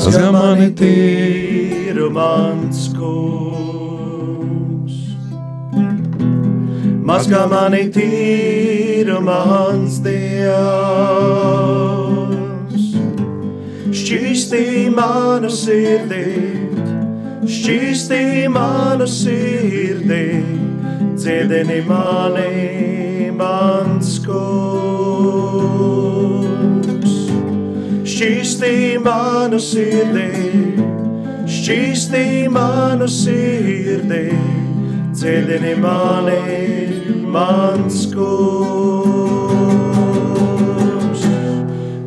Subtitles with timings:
[0.00, 4.94] mazgā mani tīru mans kungs.
[7.10, 10.56] Mazgā mani tīru mans dievs.
[14.00, 14.64] Šķīstī
[14.96, 16.24] manu sirdī,
[17.44, 20.24] šķīstī manu sirdī,
[21.12, 25.89] dziedini mani mans kungs.
[28.20, 30.28] Šķīstī manu sirdī,
[31.48, 34.26] šķīstī manu sirdī,
[35.16, 38.44] dziedini mani mans kungs.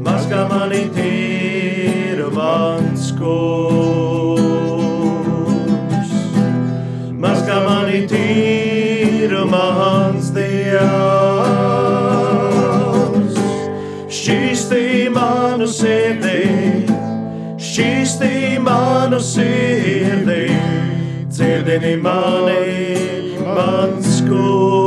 [0.05, 2.83] Mazgā mani tīru mans
[18.14, 20.53] šķīstī manu sirdī,
[21.33, 24.83] dzirdini mani mans kungs.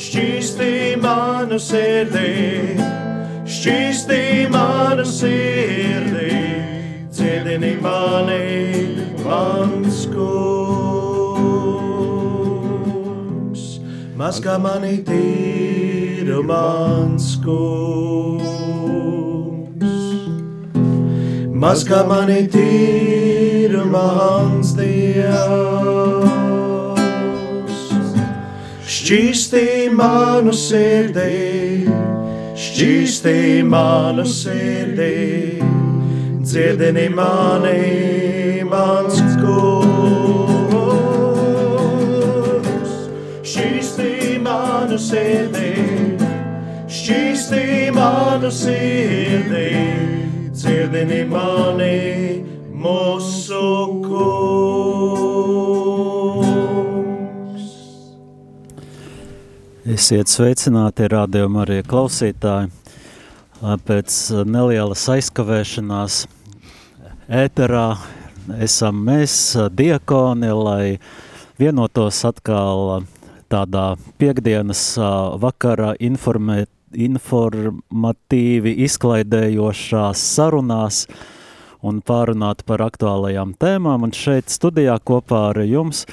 [0.00, 2.80] Šķīstī manu sirdī,
[3.44, 6.32] šķīstī manu sirdī,
[7.12, 8.48] dzirdini mani
[9.20, 10.64] mans kungs.
[14.16, 18.63] Mazgā mani tīru mans kungs.
[21.54, 26.34] Mazgā mani tīru mans dievs.
[28.90, 31.86] Šķīstī manu sirdī,
[32.58, 35.62] šķīstī manu sirdī,
[36.42, 39.94] dziedini mani mans kungs.
[43.46, 45.70] Šķīstī manu sirdī,
[46.90, 49.70] šķīstī manu sirdī,
[50.64, 52.40] dziedini mani
[52.72, 53.64] mūsu
[54.04, 55.34] kungs.
[59.84, 62.72] Esiet sveicināti, rādījumi arī klausītāji.
[63.60, 64.16] Pēc
[64.48, 66.14] nelielas aizkavēšanās
[67.28, 67.86] ēterā
[68.64, 69.34] esam mēs,
[69.76, 70.98] diakoni, lai
[71.60, 73.04] vienotos atkal
[73.52, 74.82] tādā piekdienas
[75.44, 81.04] vakarā informēt, informatīvi izklaidējošās sarunās
[81.84, 84.06] un pārunāt par aktuālajām tēmām.
[84.06, 86.06] Un šeit studijā kopā ar jums,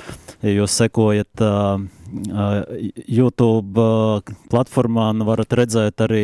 [0.44, 1.80] ja jūs sekojat uh,
[3.08, 3.86] YouTube
[4.52, 6.24] platformā nu varat redzēt arī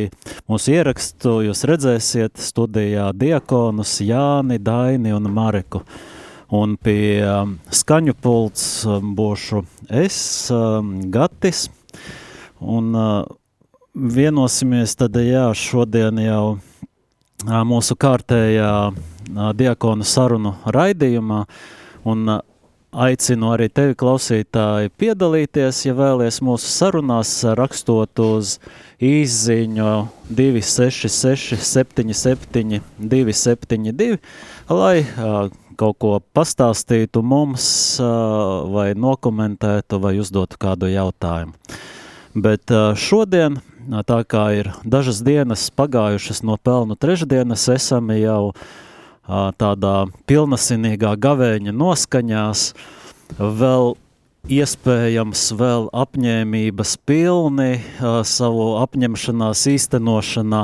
[0.49, 1.39] mūsu ierakstu.
[1.47, 5.83] Jūs redzēsiet studijā Diekonus, Jāni, Daini un Mareku.
[6.57, 7.23] Un pie
[7.75, 9.63] skaņu pults būšu
[10.03, 10.19] es,
[11.11, 11.67] Gatis.
[12.63, 12.95] Un
[13.97, 16.57] vienosimies tad, jā, šodien jau
[17.45, 18.71] mūsu kārtējā
[19.57, 21.45] diakonu sarunu raidījumā.
[22.07, 22.37] Un
[22.97, 28.53] Aicinu arī tevi, klausītāji, piedalīties, ja vēlaties mūsu sarunās, rakstot uz
[29.03, 29.89] īsiņu
[30.31, 34.17] 266, 77, 272,
[34.71, 35.03] lai
[35.77, 37.67] kaut ko pastāstītu mums,
[38.71, 41.53] vai nokomentētu, vai uzdotu kādu jautājumu.
[42.39, 48.51] Bet šodien, tā kā ir dažas dienas pagājušas no pelnu trešdienas, esam jau
[49.27, 49.95] tādā
[50.27, 52.67] pilnasinīgā gavēņa noskaņās,
[53.39, 53.95] vēl
[54.47, 57.81] iespējams vēl apņēmības pilni
[58.27, 60.61] savu apņemšanās īstenošanā,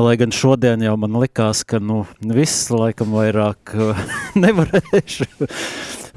[0.00, 3.76] lai gan šodien jau man likās, ka nu viss laikam vairāk
[4.44, 5.28] nevarēšu.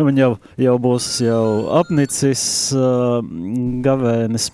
[0.02, 1.46] Man jau, jau būs jau
[1.82, 2.44] apnicis
[3.86, 4.48] gavēnis,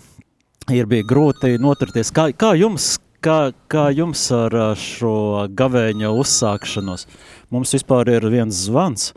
[0.73, 2.11] ir bija grūti noturties.
[2.11, 7.07] Kā, kā jums, kā, kā jums ar šo gavēņa uzsākšanos?
[7.53, 9.13] Mums vispār ir viens zvans.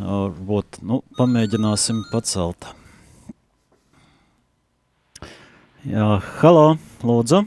[0.00, 2.72] Varbūt, nu, pamēģināsim pacelt.
[5.86, 6.74] Jā, halo,
[7.06, 7.44] lūdzu.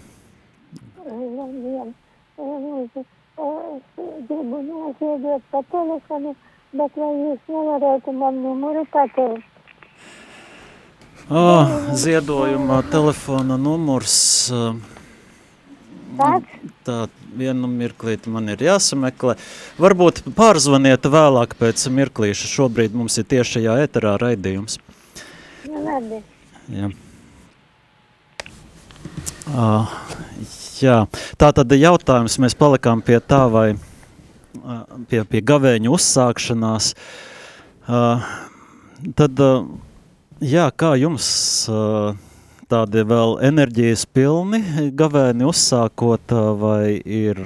[4.24, 6.32] Gribu noziedot pa telefonu,
[6.74, 9.53] bet vai jūs nevarētu man numuru pateikt?
[11.30, 14.52] Oh, ziedojuma telefona numurs.
[16.84, 16.98] Tā,
[17.34, 19.38] vienu mirklīti man ir jāsameklē.
[19.80, 22.50] Varbūt pārzvaniet vēlāk pēc mirklīša.
[22.52, 24.78] Šobrīd mums ir tiešajā eterā raidījums.
[25.70, 26.20] Nu, labi.
[26.74, 26.92] Jā.
[29.44, 29.96] Uh,
[30.80, 30.98] jā,
[31.40, 36.92] tā tad jautājums mēs palikām pie tā, vai uh, pie, pie gavēņa uzsākšanās.
[37.88, 38.30] Uh,
[39.20, 39.66] tad, uh,
[40.44, 41.28] jā, kā jums
[41.72, 42.14] uh,
[42.72, 44.62] tādi vēl enerģijas pilni
[44.98, 47.40] gavēni uzsākot, vai ir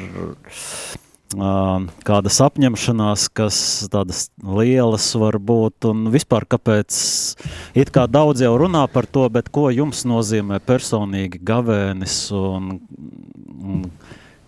[2.08, 3.58] kādas apņemšanās, kas
[3.92, 7.00] tādas lielas var būt, un vispār kāpēc,
[7.76, 12.80] it kā daudz jau runā par to, bet ko jums nozīmē personīgi gavēnis, un,
[13.60, 13.84] un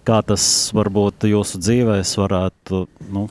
[0.07, 3.27] kā tas varbūt jūsu dzīvēs varētu, nu,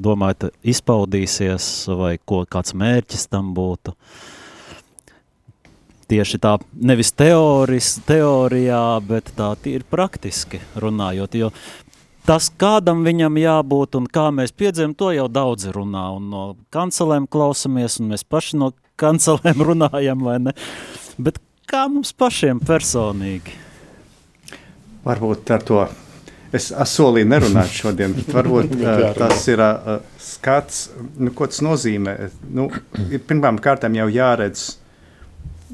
[0.00, 1.68] domājat, izpaudīsies,
[1.98, 3.92] vai ko, kāds mērķis tam būtu?
[6.08, 11.50] Tieši tā, nevis teoris, teorijā, bet tā ir praktiski runājot, jo
[12.24, 16.06] tas, kādam viņam jābūt un kā mēs piedzīvojam, to jau daudzi runā.
[16.16, 16.44] Un no
[16.74, 18.72] kancelēm klausamies, un mēs paši no
[19.02, 20.56] kancelēm runājam, vai ne?
[21.20, 23.56] Bet kā mums pašiem personīgi?
[25.04, 25.84] Varbūt ar to
[26.56, 30.86] es solīju nerunāt šodien, bet varbūt uh, tas ir uh, skats,
[31.20, 32.16] nu, ko tas nozīmē.
[32.48, 32.70] Nu,
[33.28, 34.70] pirmām kārtām jau jāredz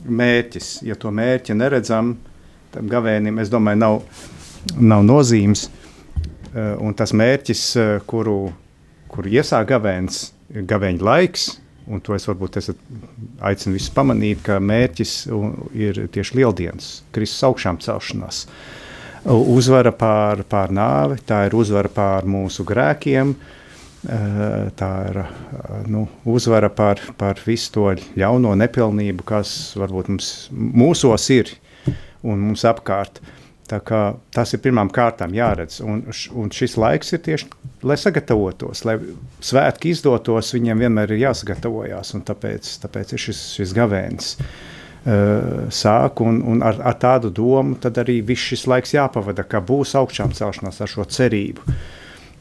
[0.04, 0.76] mērķis.
[0.86, 2.16] Ja to mērķi neredzam,
[2.74, 4.00] tam gavēnim, es domāju, nav,
[4.80, 5.68] nav nozīmes.
[5.68, 5.80] Uh,
[6.54, 8.52] Eh, un tas mērķis, eh, kuru,
[9.10, 11.48] kuru iesāk gavēns, ir gavēņa laiks.
[11.90, 12.78] Un to es varbūt esat,
[13.44, 15.26] aicinu visus pamanīt, ka mērķis
[15.76, 18.46] ir tieši lieldienas, Kristus augšām celšanās.
[19.28, 23.63] Uzvara pār, pār nāvi, tā ir uzvara pār mūsu grēkiem, eh,
[24.04, 25.20] tā ir
[25.88, 27.86] nu, uzvara pār, pār visu to
[28.20, 31.54] ļauno nepilnību, kas varbūt mums, mūsos ir
[32.24, 33.22] un mums apkārt.
[33.22, 35.78] Uh, Tas ir pirmām kārtām jāredz.
[35.80, 36.02] Un,
[36.36, 37.48] un šis laiks ir tieši,
[37.88, 38.98] lai sagatavotos, lai
[39.44, 42.12] svētki izdotos, viņiem vienmēr ir jāsagatavojas.
[42.28, 44.34] Tāpēc, tāpēc ir šis, šis gavēnis.
[45.04, 49.92] Uh, sāk, un, un ar, ar tādu domu arī viss šis laiks jāpavada, ka būs
[50.00, 51.64] augšām celšanās ar šo cerību.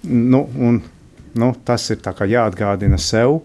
[0.07, 0.79] Nu, un,
[1.39, 3.41] nu, tas ir jāatgādina sev,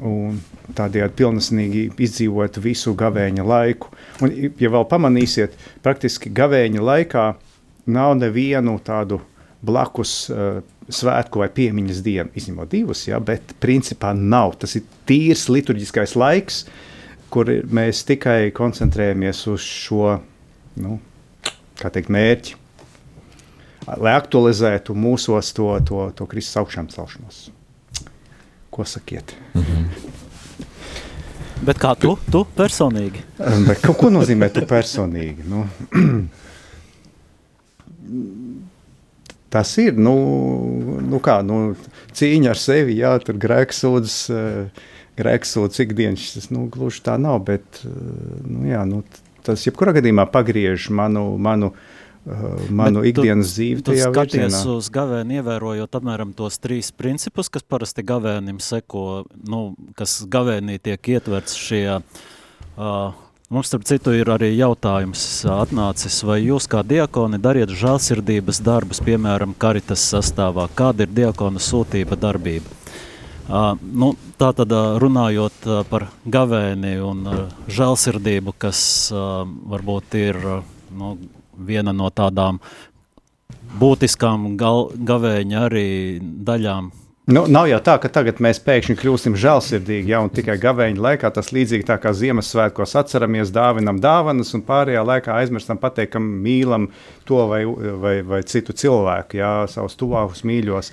[0.00, 3.90] tādējādi pilnīgi izdzīvot visu gavēņa laiku.
[4.24, 7.26] Un, ja vēl pamanīsiet, praktiski gavēņa laikā
[7.90, 9.20] nav nevienu tādu
[9.66, 14.56] blakus uh, svētku vai piemiņas dienu, izņemot divus, ja, bet principā nav.
[14.62, 16.64] Tas ir tīrs liturģiskais laiks,
[17.30, 20.16] kur mēs tikai koncentrējamies uz šo
[20.80, 20.98] nu,
[21.80, 22.56] teikt, mērķi,
[23.98, 27.48] lai aktualizētu mūsos to, to, to Kristus augšām celšanos.
[28.70, 29.34] Ko sakiet?
[29.54, 29.84] Mm -hmm.
[31.66, 33.20] Bet kā tu, tu personīgi?
[33.66, 35.44] Bet, ko, ko nozīmē tu personīgi?
[35.44, 35.66] Nu,
[39.54, 40.14] tas ir nu,
[41.10, 41.76] nu kā, nu,
[42.12, 44.30] cīņa ar sevi, jā, tur grēksūdzes,
[45.20, 49.02] grēksūdzes ikdienas, tas nu, gluži tā nav, bet nu, jā, nu,
[49.42, 53.84] tas jebkurā gadījumā pagriež manu, manu Uh, manu Bet ikdienas dzīvi.
[53.84, 54.76] Tu skaties virzienā.
[54.76, 59.62] uz gavēni, ievērojot apmēram tos trīs principus, kas parasti gavēnim seko, nu,
[59.96, 62.00] kas gavēnī tiek ietverts šie.
[62.76, 63.16] Uh,
[63.50, 69.56] Mums, starp citu, ir arī jautājums atnācis, vai jūs kā diakoni dariet žēlsirdības darbus, piemēram,
[69.58, 70.68] karitas sastāvā?
[70.78, 72.70] Kāda ir diakona sūtība darbība?
[73.50, 74.70] Uh, nu, tā tad
[75.02, 77.26] runājot par gavēni un
[77.66, 79.42] žēlsirdību, kas uh,
[79.74, 80.38] varbūt ir
[80.94, 81.16] nu,
[81.56, 82.60] viena no tādām
[83.80, 86.90] būtiskām gal, gavēņa arī daļām.
[87.30, 91.52] Nu, nav jau tā, ka tagad mēs pēkšņi kļūsim žēlsirdīgi, ja tikai gavēņa laikā tas
[91.54, 96.88] līdzīgi tā kā Ziemassvētkos atceramies, dāvinam dāvanas, un pārējā laikā aizmirstam pateikt, ka mīlam
[97.28, 97.62] to vai,
[98.02, 100.90] vai, vai citu cilvēku, jā, savus tuvākus mīļos.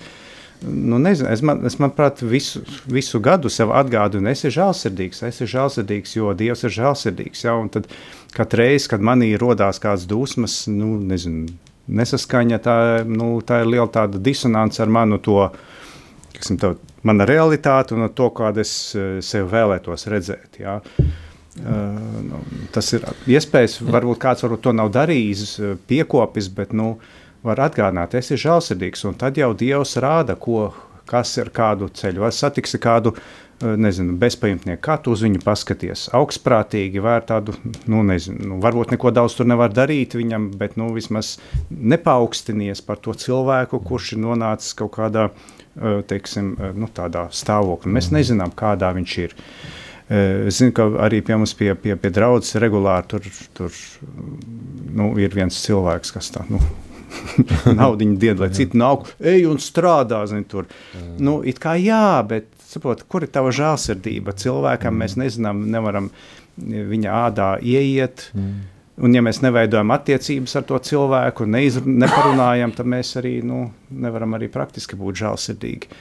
[0.66, 5.36] Nu, nezinu, es, man, es manuprāt, visu, visu gadu sev atgādinu, es esmu žēlsirdīgs, es
[5.36, 7.44] esmu žēlsirdīgs, jo Dievs ir žēlsirdīgs.
[7.46, 7.90] Ja, tad
[8.34, 11.46] Katru reizi, kad manī radās kādas dusmas, nu, nezinu,
[11.88, 15.38] nesaskaņa, tā, nu, tā ir liela disonance ar manu to,
[16.34, 16.74] tā,
[17.06, 20.62] mana realitāti un to, kādu es eh, sev vēlētos redzēt.
[20.64, 20.82] Jā.
[21.58, 23.02] Uh, nu, tas ir
[23.34, 26.92] iespējams, varbūt kāds varbūt to nav darījis, eh, piekopis, bet nu,
[27.48, 29.08] var atgādināt, es esmu žēlsirdīgs.
[29.10, 30.70] Un tad jau Dievs rāda, ko,
[31.08, 32.26] kas ir kādu ceļu.
[32.28, 33.16] Vai satiksi kādu
[33.58, 36.04] Eh, nezinu, bezpajumtnieku, kā tu uz viņu paskaties.
[36.14, 37.56] Augstprātīgi, vai tādu,
[37.90, 41.32] nu, nezinu, nu, varbūt neko daudz tur nevar darīt viņam, bet, nu, vismaz
[41.72, 47.96] nepaukstinies par to cilvēku, kurš ir nonācis kaut kādā, eh, teiksim, eh, nu, tādā stāvoklī.
[47.98, 49.36] Mēs nezinām, kādā viņš ir.
[50.08, 53.72] Es zinu, ka arī pie mums pie, pie, pie draudzes regulāri tur, tur
[54.96, 56.62] nu, ir viens cilvēks, kas tā, nu,
[57.80, 60.68] naudu died, lai citi nav, ej un strādā, zin, tur.
[61.20, 64.36] Nu, it kā jā, bet saprot, kur ir tava žēlsirdība.
[64.38, 66.10] Cilvēkam mēs nezinām, nevaram
[66.58, 68.30] viņa ādā ieiet.
[68.36, 68.58] Mm.
[68.98, 74.34] Un, ja mēs neveidojam attiecības ar to cilvēku, neiz, neparunājam, tad mēs arī nu, nevaram
[74.34, 75.92] arī praktiski būt žēlsirdīgi.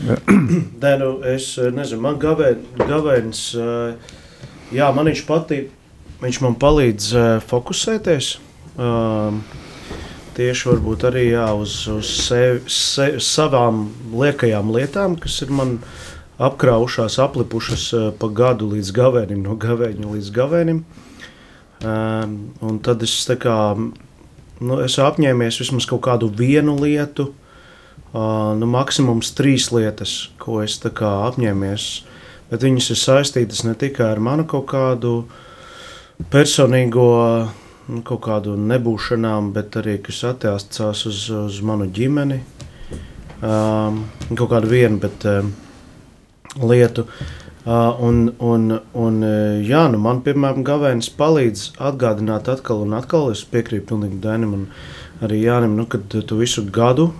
[0.84, 3.42] Nē, nu, es nezinu, man gavē, gavēns,
[4.72, 5.68] jā, man viņš patīk.
[6.24, 8.30] viņš man palīdz uh, fokusēties.
[8.74, 9.36] Uh,
[10.34, 15.78] tieši varbūt arī jā, uz, uz sevi, se, savām liekajām lietām, kas ir man
[16.42, 20.82] apkraujušās, aplipušas uh, pa gadu līdz gavēnim, no gavēņa līdz gavēnim.
[21.84, 28.54] Um, un tad es tā kā nu, esmu apņēmies vismaz kaut kādu vienu lietu, uh,
[28.58, 31.90] nu, maksimums trīs lietas, ko es tā kā apņēmies.
[32.50, 35.22] Bet viņas ir saistītas ne tikai ar manu kaut kādu
[36.30, 37.63] personīgo nu,
[38.04, 42.40] kaut kādu nebūšanām, bet arī kas attiecās uz, uz manu ģimeni.
[43.44, 45.50] Um, kaut kādu vienu bet, um,
[46.64, 47.04] lietu.
[47.64, 49.20] Uh, un, un, un,
[49.64, 53.30] jā, nu man, piemēram, Gavēnis palīdz atgādināt atkal un atkal.
[53.32, 54.66] Es piekrītu pilnīgi Dēnim un
[55.24, 57.10] arī Jānim, nu, kad tu visu gadu,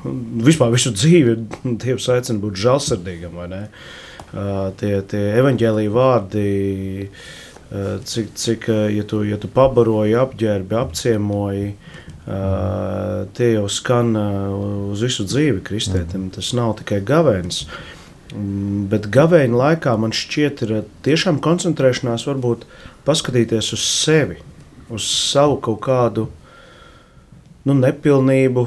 [0.44, 1.38] vispār visu dzīvi,
[1.85, 3.62] Dievs aicina būt žēlsirdīgam, vai ne?
[4.35, 6.47] Uh, tie, tie evaņģēlīja vārdi,
[7.06, 7.33] uh,
[8.04, 14.14] cik, cik eh, ja, tu, ja tu pabaroji, apģērbi, apciemoji, eh, tie jau skan
[14.92, 16.30] uz visu dzīvi kristētim.
[16.35, 17.64] Tas nav tikai gavēnis.
[18.35, 22.64] Mm, bet gavēņa laikā man šķiet, ir tiešām koncentrēšanās, varbūt
[23.06, 24.40] paskatīties uz sevi,
[24.90, 26.28] uz savu kaut kādu
[27.64, 28.66] nu, nepilnību,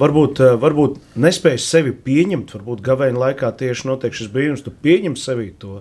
[0.00, 2.52] varbūt, varbūt nespēju sevi pieņemt.
[2.58, 5.80] Varbūt gavēņa laikā tieši notiek šis brīnums, tu pieņem sevi to.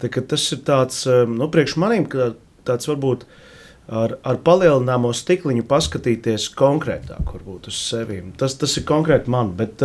[0.00, 2.04] Tā, tas ir tāds, nu, priekš maniem,
[2.66, 3.24] tāds varbūt
[3.86, 8.20] ar, ar palielināmo stikliņu paskatīties konkrētāk varbūt, uz sevi.
[8.38, 9.82] Tas, tas ir konkrēti man, bet,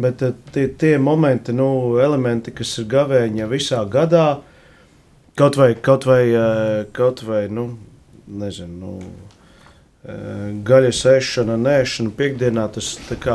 [0.00, 1.70] bet tie, tie momenti, nu,
[2.02, 4.28] elementi, kas ir gavēņa visā gadā,
[5.38, 6.22] kaut vai, kaut vai,
[6.96, 7.70] kaut vai nu,
[8.28, 9.26] nezinu, nu,
[10.64, 12.94] gaļas ēšana, nēšana piekdienā, tas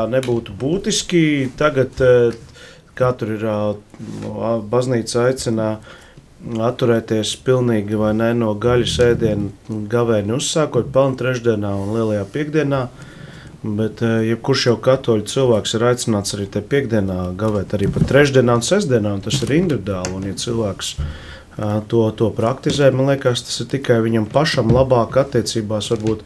[0.10, 1.52] nebūtu būtiski.
[1.60, 2.00] Tagad
[2.98, 3.46] Katru ir
[4.70, 5.70] baznīca aicina
[6.44, 12.84] atturēties pilnīgi vai ne no gaļas ēdienu gavēni uzsākot pelnu trešdienā un lielajā piekdienā.
[13.64, 18.66] Bet jebkurš jau katoļu cilvēks ir aicināts arī tajā piekdienā gavēt arī pat trešdienā un
[18.68, 20.18] sestdienā, un tas ir individuāli.
[20.18, 20.98] Un, ja cilvēks
[21.88, 26.26] to, to praktizē, man liekas, tas ir tikai viņam pašam labāk attiecībās, varbūt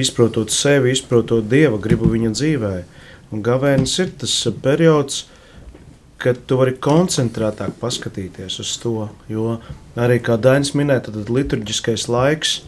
[0.00, 2.74] izprotot sevi, izprotot Dieva gribu viņa dzīvē.
[3.36, 5.26] Un gavēnis ir tas periods,
[6.18, 9.08] ka tu vari koncentrētāk paskatīties uz to.
[9.30, 9.58] Jo
[9.98, 12.58] arī, kā Dainis minēja, tad liturģiskais laiks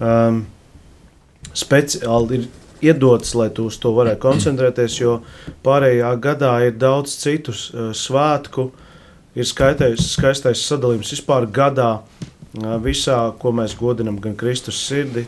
[0.00, 0.44] um,
[1.56, 2.48] speciāli ir
[2.84, 5.20] iedots, lai tu uz to varētu koncentrēties, jo
[5.64, 8.70] pārējā gadā ir daudz citu uh, svētku,
[9.36, 15.26] ir skaitais, skaistais sadalījums vispār gadā, uh, visā, ko mēs godinam, gan Kristus sirdi,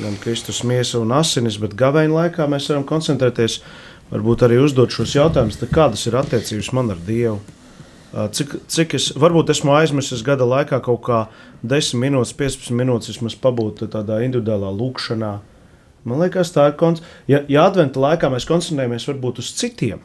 [0.00, 4.94] gan Kristus miesa un asinis, bet gavēņa laikā mēs varam koncentrēties uz varbūt arī uzdot
[4.94, 7.40] šos jautājumus, kādas ir attiecības man ar Dievu.
[8.14, 11.24] Cik, cik es varbūt esmu aizmirsis gada laikā kaut kā
[11.66, 15.32] 10 minūtes, 15 minūtes vismaz pabūt tādā individuālā lūkšanā.
[16.06, 17.02] Man liekas, tā ir konts.
[17.26, 20.04] Ja, ja adventa laikā mēs koncentrējamies varbūt uz citiem,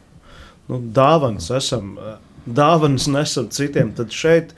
[0.72, 1.94] nu, dāvanas esam,
[2.50, 4.56] dāvanas nesam citiem, tad šeit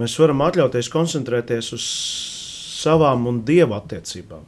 [0.00, 1.86] mēs varam atļauties koncentrēties uz
[2.80, 4.44] savām un dieva attiecībām.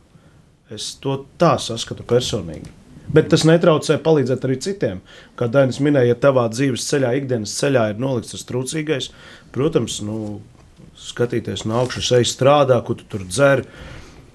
[0.73, 2.78] Es to tā saskatu personīgi.
[3.15, 5.01] Bet tas netraucē palīdzēt arī citiem.
[5.39, 9.11] Kā Dainis minēja, ja tavā dzīves ceļā, ikdienas ceļā ir nolikts tas trūcīgais,
[9.55, 10.41] protams, nu,
[10.99, 13.65] skatīties no augšas, ej strādā, ko tu tur dzer.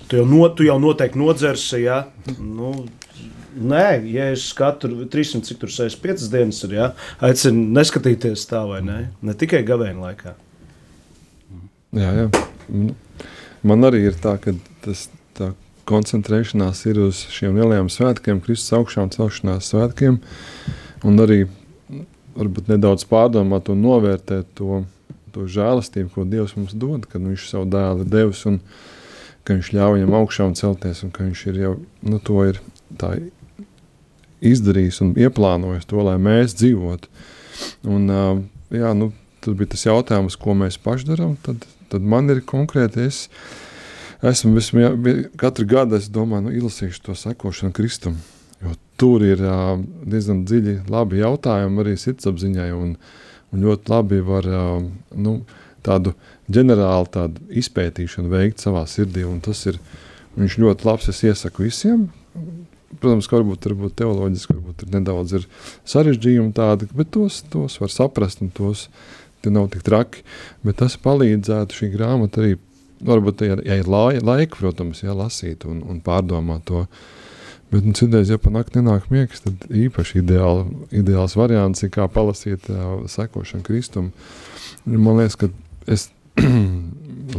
[0.07, 1.83] Tu jau, no, tu jau noteikti nodzersi.
[1.85, 2.03] Ja?
[2.39, 2.73] Nu,
[3.53, 6.87] Nē, ja es katru 300, cik tur 65 dienas ir, ja,
[7.21, 8.95] aicinu neskatīties tā vai ne.
[9.21, 10.33] Ne tikai gavēņa laikā.
[12.01, 12.25] Jā, jā.
[13.61, 15.05] Man arī ir tā, ka tas
[15.89, 20.19] koncentrēšanās ir uz šiem lielajiem svētkiem, Kristus augšām celšanās svētkiem,
[21.03, 21.43] un arī
[22.37, 24.83] varbūt nedaudz pārdomāt un novērtēt to,
[25.35, 28.59] to žēlastību, ko Dievs mums dod, kad Viņš savu dēlu devis un
[29.43, 32.61] ka Viņš ļauj viņam augšām celties un ka Viņš ir jau nu, to ir
[32.99, 33.15] tā
[34.43, 37.11] izdarījis un ieplānojis to, lai mēs dzīvotu.
[37.87, 38.09] Un,
[38.73, 39.11] jā, nu,
[39.43, 41.37] tad bija tas jautājums, ko mēs paši darām.
[41.45, 43.27] Tad, tad man ir konkrēti, es
[44.29, 48.17] esmu vismaz katru gadu domāju, nu, izlasīšu to sekošanu Kristum.
[48.63, 49.75] Jo tur ir uh,
[50.07, 52.95] diezgan dziļi, labi jautājumi arī sirdsapziņai, un,
[53.51, 54.85] un ļoti labi var uh,
[55.19, 55.35] nu,
[55.83, 56.13] tādu
[56.53, 59.25] ģenerālu tādu izpētīšanu veikt savā sirdī.
[59.43, 59.79] Tas ir
[60.37, 61.09] ļoti labs.
[61.11, 62.07] Es iesaku visiem.
[63.01, 65.47] Protams, ka varbūt, varbūt teoloģiski varbūt ir nedaudz ir
[65.89, 68.87] sarežģījumi tādi, bet tos, tos var saprast un tos
[69.43, 70.21] nav tik traki.
[70.63, 72.55] Bet tas palīdzētu šī grāmata arī
[73.07, 76.85] varbūt, ja, ja ir laika, protams, ja, lasīt un, un pārdomāt to.
[77.73, 82.69] Bet nu, citreiz, ja panākt nenāk miegs, tad īpaši ideāli, ideāls variants ir kā palasīt
[82.69, 84.11] uh, sekošanu Kristum.
[84.85, 85.49] Man liekas, ka
[85.89, 86.11] es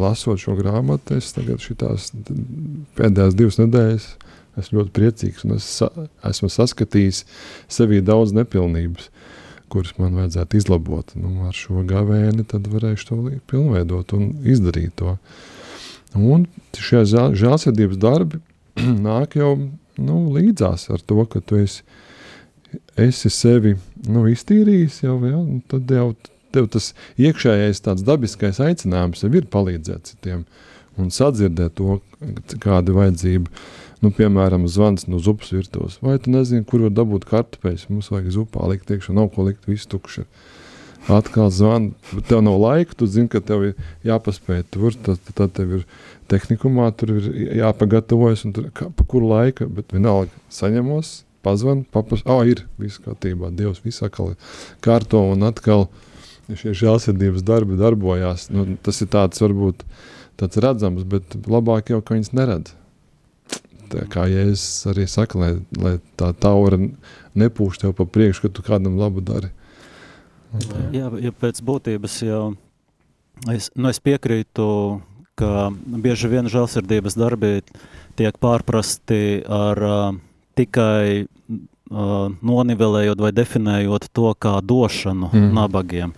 [0.04, 2.10] lasot šo grāmatu, es tagad šitās
[2.98, 4.10] pēdējās divas nedēļas
[4.60, 5.88] esmu ļoti priecīgs un es sa
[6.26, 7.24] esmu saskatījis
[7.72, 9.08] sevī daudz nepilnības,
[9.72, 11.14] kuras man vajadzētu izlabot.
[11.18, 13.18] Nu, ar šo gavēni tad varēšu to
[13.50, 15.16] pilnveidot un izdarīt to.
[16.14, 16.46] Un
[16.78, 18.40] šie žēlsirdības darbi
[19.08, 19.54] nāk jau
[19.98, 21.82] nu, līdzās ar to, ka tu esi,
[22.98, 23.74] esi sevi
[24.06, 25.40] nu, iztīrījis jau, ja,
[25.70, 26.12] tad jau
[26.54, 30.44] tev tas iekšējais tāds dabiskais aicinājums ir palīdzēt citiem
[31.00, 31.98] un sadzirdēt to,
[32.62, 33.50] kāda vajadzība.
[34.04, 35.96] Nu, piemēram, zvans no zupas virtuves.
[36.04, 37.88] Vai tu nezini, kur var dabūt kartupeļus?
[37.88, 40.26] Mums vajag zupā likt iekšā, nav ko likt, viss tukši.
[41.12, 45.52] Atkal zvana, bet tev nav laika, tu zini, ka tev ir jāpaspēj tur, tad, tad
[45.56, 45.82] tev ir
[46.32, 47.26] tehnikumā, tur ir
[47.60, 52.64] jāpagatavojas, un tur, kā, pa kuru laika, bet vienalga saņemos, pazvan, papas, ah, oh, ir,
[52.80, 55.90] viss kārtībā, Dievs visā kārto, un atkal
[56.48, 58.48] šie žēlsirdības darbi darbojās.
[58.52, 59.84] Nu, tas ir tāds varbūt
[60.40, 62.72] tāds redzams, bet labāk jau, ka viņas neredz.
[63.92, 66.80] Tā kā Jēzus arī saka, lai, lai tā taura
[67.38, 69.52] nepūš tev pa priekšu, ka tu kādam labu dari.
[70.94, 72.44] Jā, ja pēc būtības jau
[73.50, 74.66] es, nu es piekrītu,
[75.38, 77.58] ka bieži vien žēlsirdības darbi
[78.18, 80.04] tiek pārprasti ar uh,
[80.58, 85.50] tikai uh, nonivelējot vai definējot to kā došanu mm.
[85.58, 86.14] nabagiem.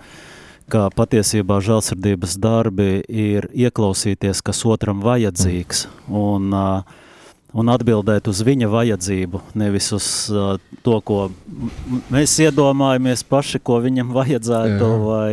[0.68, 6.20] Kā patiesībā žēlsirdības darbi ir ieklausīties, kas otram vajadzīgs, mm.
[6.20, 7.04] un, uh,
[7.56, 11.20] un atbildēt uz viņa vajadzību, nevis uz uh, to, ko
[12.12, 15.02] mēs iedomājamies paši, ko viņam vajadzētu, Jā.
[15.02, 15.30] vai,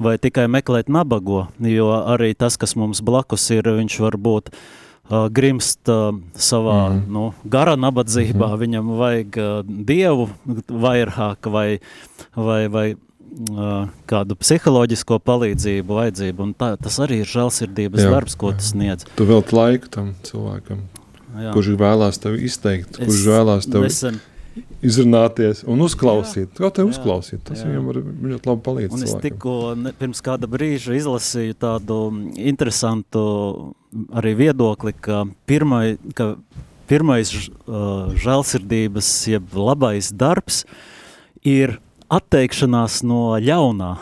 [0.00, 5.26] vai tikai meklēt nabago, jo arī tas, kas mums blakus ir, viņš var būt uh,
[5.32, 7.04] grimst uh, savā mm.
[7.12, 8.64] nu, gara nabadzībā, mm.
[8.64, 10.30] viņam vajag uh, dievu
[10.70, 11.68] vairāk vai,
[12.36, 16.48] vai, vai uh, kādu psiholoģisko palīdzību, vajadzību.
[16.60, 19.06] Tā, tas arī ir žēlsirdības jā, darbs, ko tas sniedz.
[19.18, 20.86] Tu velti laiku tam cilvēkam,
[21.34, 21.54] jā.
[21.54, 24.20] kurš vēlās tevi izteikt, es kurš vēlās tevi nesen,
[24.84, 26.52] izrunāties un uzklausīt.
[26.58, 27.42] Kā te uzklausīt?
[27.46, 27.68] Tas jā.
[27.68, 28.00] viņam var
[28.32, 28.96] ļoti labi palīdzēt.
[28.96, 32.00] Un es tikko ne, pirms kāda brīža izlasīju tādu
[32.40, 33.22] interesantu
[34.16, 36.32] arī viedokli, ka, pirmai, ka
[36.90, 40.64] pirmais uh, žēlsirdības, jeb labais darbs
[41.46, 41.78] ir
[42.10, 43.94] atteikšanās no ļaunā.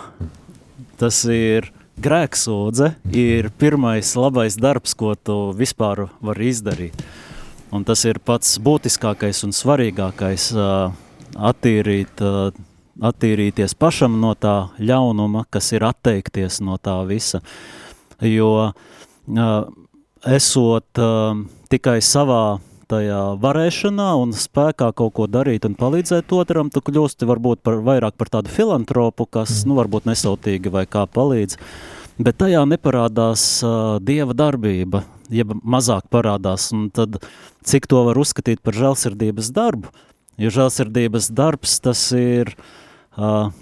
[0.98, 1.68] Tas ir
[2.02, 7.02] grēksūdze, ir pirmais labais darbs, ko tu vispār vari izdarīt.
[7.74, 10.50] Un tas ir pats būtiskākais un svarīgākais
[11.50, 12.22] attīrīt,
[13.10, 17.42] attīrīties pašam no tā ļaunuma, kas ir atteikties no tā visa.
[18.24, 18.72] Jo
[20.26, 21.02] esot
[21.68, 27.62] tikai savā tajā varēšanā un spēkā kaut ko darīt un palīdzēt otram, tu kļūsti varbūt
[27.66, 31.58] par, vairāk par tādu filantropu, kas, nu, varbūt nesautīgi vai kā palīdz,
[32.18, 37.20] bet tajā neparādās uh, dieva darbība, jeb mazāk parādās, un tad
[37.68, 39.92] cik to var uzskatīt par žēlsirdības darbu,
[40.40, 43.52] jo žēlsirdības darbs tas ir uh,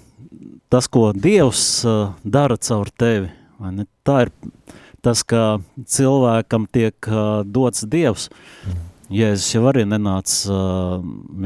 [0.69, 3.31] tas, ko Dievs uh, dara caur tevi?
[4.07, 4.33] Tā ir
[5.05, 8.29] tas, ka cilvēkam tiek uh, dots Dievs.
[9.13, 10.57] Jēzus jau arī nenāca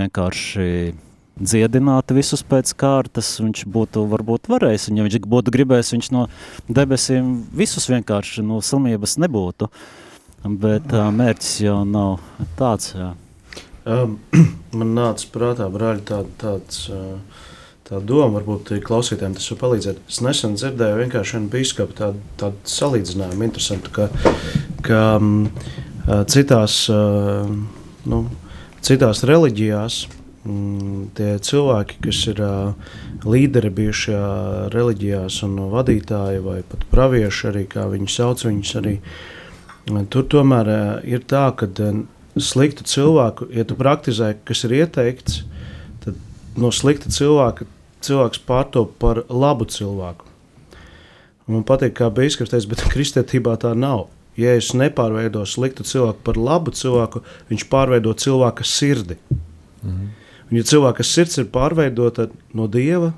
[0.01, 0.95] vienkārši
[1.41, 6.27] dziedināt visus pēc kārtas, viņš būtu varbūt varējis, un ja viņš būtu gribējis, viņš no
[6.69, 9.69] debesīm visus vienkārši no slimības nebūtu.
[10.41, 12.23] Bet mērķis jau nav
[12.57, 12.95] tāds.
[12.97, 13.13] Jā.
[14.79, 16.87] Man nāca prātā, brāļi, tā, tāds,
[17.89, 20.01] tā doma, varbūt klausītājiem tas var palīdzēt.
[20.09, 24.09] Es nesen dzirdēju vienkārši vienu biskupu tādu, tādu salīdzinājumu, interesantu, ka,
[24.87, 25.03] ka
[26.31, 27.51] citās, uh,
[28.09, 28.23] nu,
[28.87, 29.99] citās reliģijās
[30.45, 34.31] um, tie cilvēki, kas ir uh, līderi bijušajā
[34.75, 38.97] reliģijās un vadītāji vai pat pravieši arī, kā viņi sauc viņus arī,
[40.11, 42.03] Tur tomēr eh, ir tā, ka eh,
[42.39, 45.43] sliktu cilvēku, ja tu praktizē, kas ir ieteikts,
[46.05, 46.19] tad
[46.61, 47.67] no slikta cilvēka
[48.05, 50.29] cilvēks pārtop par labu cilvēku.
[51.51, 54.09] Man patīk, kā Bīskaps teica, bet kristietībā tā nav.
[54.41, 59.19] Ja es nepārveidoju sliktu cilvēku par labu cilvēku, viņš pārveido cilvēka sirdi.
[59.83, 60.09] Mhm.
[60.51, 62.27] Un, ja cilvēka sirds ir pārveidota
[62.57, 63.13] no dieva,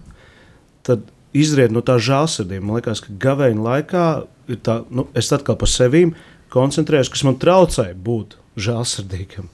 [0.85, 2.65] tad izriet no tā žēlsirdība.
[2.67, 4.05] Man liekas, ka gaveņa laikā
[4.53, 6.05] ir tā, nu, es atkal par sevi
[6.53, 9.49] koncentrējos, kas man traucē būt žēlsirdīgam.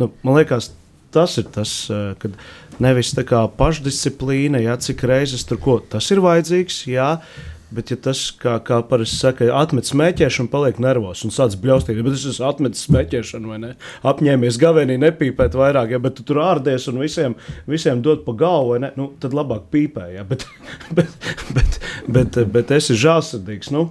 [0.00, 0.72] Nu, man liekas,
[1.14, 2.36] tas ir tas, eh, kad
[2.82, 7.20] nevis tā kā pašdisciplīna, jā, cik reizes tur ko tas ir vajadzīgs, jā,
[7.72, 12.18] Bet, ja tas, kā, kā parasti saka, atmet smēķēšanu, paliek nervos un sāc bļaustīt, bet
[12.18, 13.70] es esmu atmetis smēķēšanu, vai ne?
[14.08, 17.36] Apņēmies gavenī nepīpēt vairāk, ja, bet tu tur ārdies un visiem,
[17.70, 18.92] visiem dod pa galvu, vai ne?
[19.00, 20.44] Nu, tad labāk pīpē, ja, bet,
[20.98, 21.16] bet,
[21.48, 21.80] bet,
[22.12, 23.86] bet, bet, esi žālsirdīgs, nu,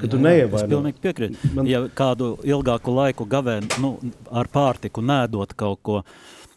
[0.00, 0.64] ka tu neievaino.
[0.64, 1.52] Es pilnīgi piekrītu.
[1.58, 1.68] Man...
[1.68, 3.96] Ja kādu ilgāku laiku gavē nu,
[4.32, 6.00] ar pārtiku nēdot kaut ko,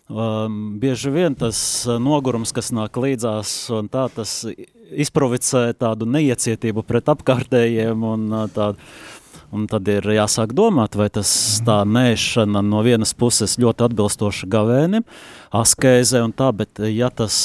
[0.07, 1.59] um, bieži vien tas
[1.99, 4.45] nogurums, kas nāk līdzās, un tā tas
[4.91, 8.91] izprovicē tādu neiecietību pret apkārtējiem un uh, tādu
[9.51, 11.27] Un tad ir jāsāk domāt, vai tas
[11.67, 15.03] tā nēšana no vienas puses ļoti atbilstoša gavēnim,
[15.51, 17.35] askēze un tā, bet ja tas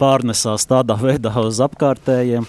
[0.00, 2.44] pārnesās tādā veidā uz apkārtējiem,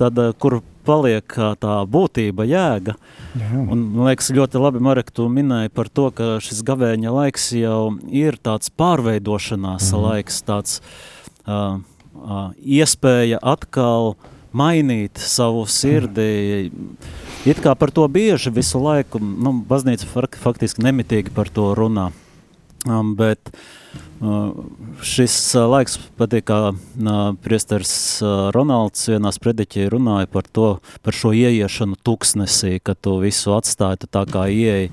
[0.00, 2.96] tad kur paliek tā būtība, jēga.
[3.38, 3.52] Jā.
[3.62, 7.94] Un, man liekas, ļoti labi, Marek, tu minēji par to, ka šis gavēņa laiks jau
[8.10, 10.02] ir tāds pārveidošanās mm.
[10.08, 11.14] laiks, tāds uh,
[11.46, 11.78] uh,
[12.58, 14.14] iespēja atkal
[14.54, 16.70] mainīt savu sirdi.
[17.44, 20.08] It kā par to bieži visu laiku, nu, baznīca
[20.40, 22.10] faktiski nemitīgi par to runā.
[22.84, 23.48] Um, bet
[24.20, 24.50] uh,
[25.00, 27.94] šis uh, laiks patīk, kā uh, priesteris
[28.52, 30.66] Ronalds vienā sprediķī runāja par to,
[31.00, 34.92] par šo ieiešanu tuksnesī, ka tu visu atstāji tu tā kā ieeji,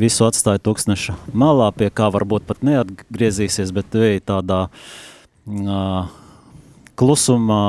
[0.00, 4.88] visu atstāji tuksneša malā, pie kā varbūt pat neatgriezīsies, bet tu ej tādā uh,
[6.98, 7.64] klusumā,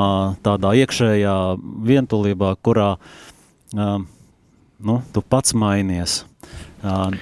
[0.46, 1.36] tādā iekšējā
[1.90, 4.00] vientulībā, kurā uh,
[4.80, 6.24] nu, tu pats mainies.
[6.84, 7.14] Uh,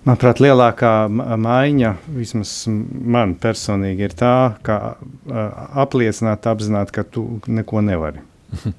[0.00, 5.40] Manuprāt, lielākā maiņa, vismaz man personīgi, ir tā, ka uh,
[5.82, 8.24] apliecināt, apzināt, ka tu neko nevari.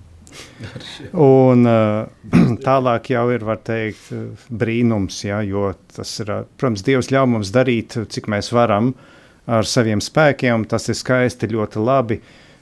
[1.22, 2.10] Un uh,
[2.68, 4.10] tālāk jau ir, var teikt,
[4.50, 8.96] brīnums, ja, jo tas ir, protams, Dievs ļauj mums darīt, cik mēs varam
[9.48, 12.20] ar saviem spēkiem, tas ir skaisti, ļoti labi,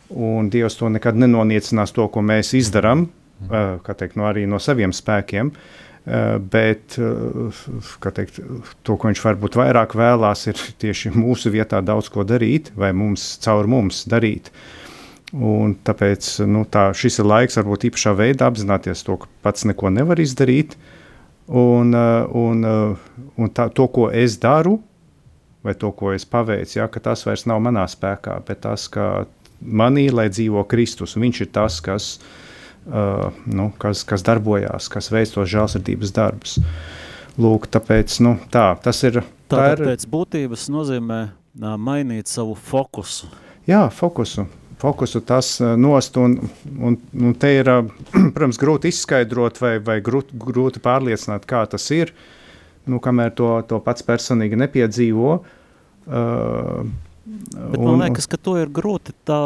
[0.09, 3.07] un Dievs to nekad nenoniecinās to, ko mēs izdarām,
[3.49, 5.51] uh, kā teikt, no arī no saviem spēkiem,
[6.09, 8.39] Eh, bet eh, teikt,
[8.87, 13.35] to, ko viņš varbūt vairāk vēlās, ir tieši mūsu vietā daudz ko darīt, vai mums
[13.43, 14.49] caur mums darīt.
[15.35, 19.91] Un tāpēc nu, tā, šis ir laiks, varbūt īpašā veidā apzināties to, ka pats neko
[19.93, 20.79] nevar izdarīt.
[21.45, 22.65] Un, eh, un,
[23.37, 24.79] un tā, to, ko es daru,
[25.63, 29.25] vai to, ko es paveicu, ja, tas vairs nav manā spēkā, bet tas, ka
[29.59, 31.17] manī lai dzīvo Kristus.
[31.19, 32.13] Viņš ir tas, kas
[32.87, 36.57] uh, nu, kas, kas darbojās, kas veic tos žēlsirdības darbus.
[37.39, 39.21] Lūk, tāpēc nu, tā, tas ir.
[39.49, 43.29] Tā ir pēc būtības nozīmē uh, mainīt savu fokusu.
[43.69, 44.47] Jā, fokusu.
[44.79, 46.37] Fokusu tas uh, nost, un,
[46.79, 47.87] un, un te ir, uh,
[48.35, 52.13] protams, grūti izskaidrot vai, vai grūti, grūti pārliecināt, kā tas ir,
[52.89, 55.37] nu, kamēr to, to pats personīgi nepiedzīvo.
[56.09, 56.89] Uh,
[57.29, 59.39] Bet man liekas, ka to ir grūti tā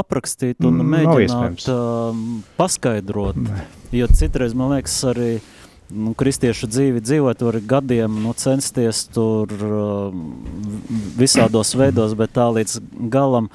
[0.00, 2.16] aprakstīt un mm, mēģināt uh,
[2.58, 3.38] paskaidrot.
[3.94, 5.28] Jo citreiz man liekas arī
[5.94, 10.16] nu, kristiešu dzīvi dzīvot ar gadiem, nu, censties tur uh,
[11.20, 12.80] visādos veidos, bet tā līdz
[13.12, 13.50] galam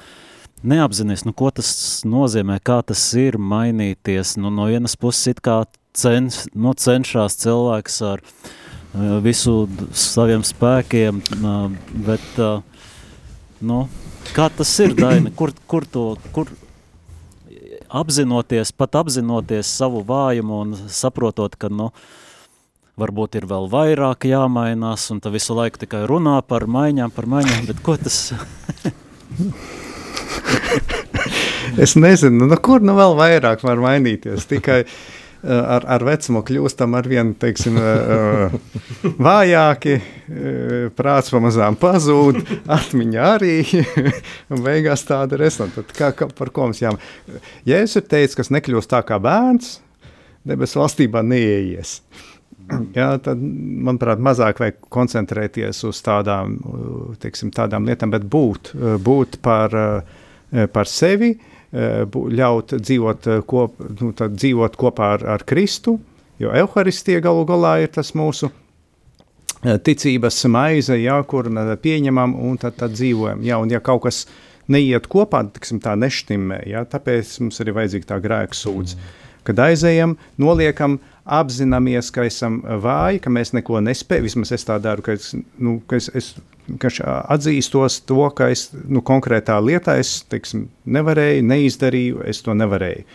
[0.64, 4.38] neapzinies, nu, ko tas nozīmē, kā tas ir mainīties.
[4.40, 5.62] Nu, no vienas puses it kā
[5.96, 8.48] cens, nu, cenšas cilvēks ar uh,
[9.24, 9.54] visu
[9.94, 11.68] saviem spēkiem, uh,
[12.06, 12.58] bet uh,
[13.60, 13.84] Nu,
[14.32, 15.30] kā tas ir, Daina?
[15.38, 16.48] Kur, kur to, kur
[17.90, 21.90] apzinoties, pat apzinoties savu vājumu un saprotot, ka, nu,
[23.00, 27.68] varbūt ir vēl vairāk jāmainās, un tu visu laiku tikai runā par maiņām, par maiņām,
[27.68, 28.32] bet ko tas...
[31.84, 34.84] es nezinu, nu, kur nu vēl vairāk var mainīties, tikai...
[34.86, 35.00] Eh,
[35.44, 38.56] ar, ar vecumu kļūstam ar vien teiksim, eh,
[39.28, 42.40] vājāki, eh, prāts pamazām pazūd,
[42.78, 43.54] atmiņa arī,
[44.52, 45.72] un beigās tāda ir esam.
[45.96, 47.00] Kā, kā, par ko mums jāmā?
[47.68, 49.78] Jēzus ir teicis, kas nekļūst tā kā bērns,
[50.48, 52.00] debesu valstībā neieies.
[52.98, 56.58] Jā, tad, manuprāt, mazāk vajag koncentrēties uz tādām,
[57.22, 59.74] teiksim, tādām lietām, bet būt, būt par,
[60.70, 65.98] par sevi, uh, Eh, ļaut dzīvot, eh, kop, nu, dzīvot kopā ar, ar Kristu,
[66.38, 72.76] jo evaharistija galu galā ir tas mūsu eh, ticības maize, jā, kur pieņemam un tad,
[72.76, 73.44] tad dzīvojam.
[73.46, 74.26] Jā, un ja kaut kas
[74.68, 78.96] neiet kopā, tiksim, tā neštimē, jā, tāpēc mums ir vajadzīga tā grēka sūdz.
[78.96, 79.16] Mm.
[79.46, 85.02] Kad aizējam, noliekam, apzināmies, ka esam vāji, ka mēs neko nespējam, vismaz es tā daru,
[85.06, 86.34] ka es, nu, ka es, es
[86.78, 86.90] ka
[87.34, 93.06] atzīstos to, ka es nu, konkrētā lietā es teiksim, nevarēju, neizdarīju, es to nevarēju.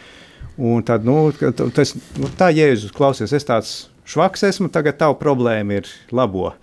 [0.65, 1.33] Un tad, nu,
[1.75, 3.73] tas, nu, tā Jēzus klausies, es tāds
[4.07, 6.53] švaks esmu, tagad tavu problēmu ir labo.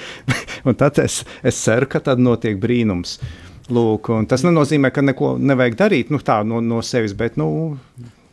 [0.68, 3.18] un tad es, es ceru, ka tad notiek brīnums.
[3.66, 7.48] Lūk, tas nenozīmē, ka neko nevajag darīt nu, tā, no, no sevis, bet nu,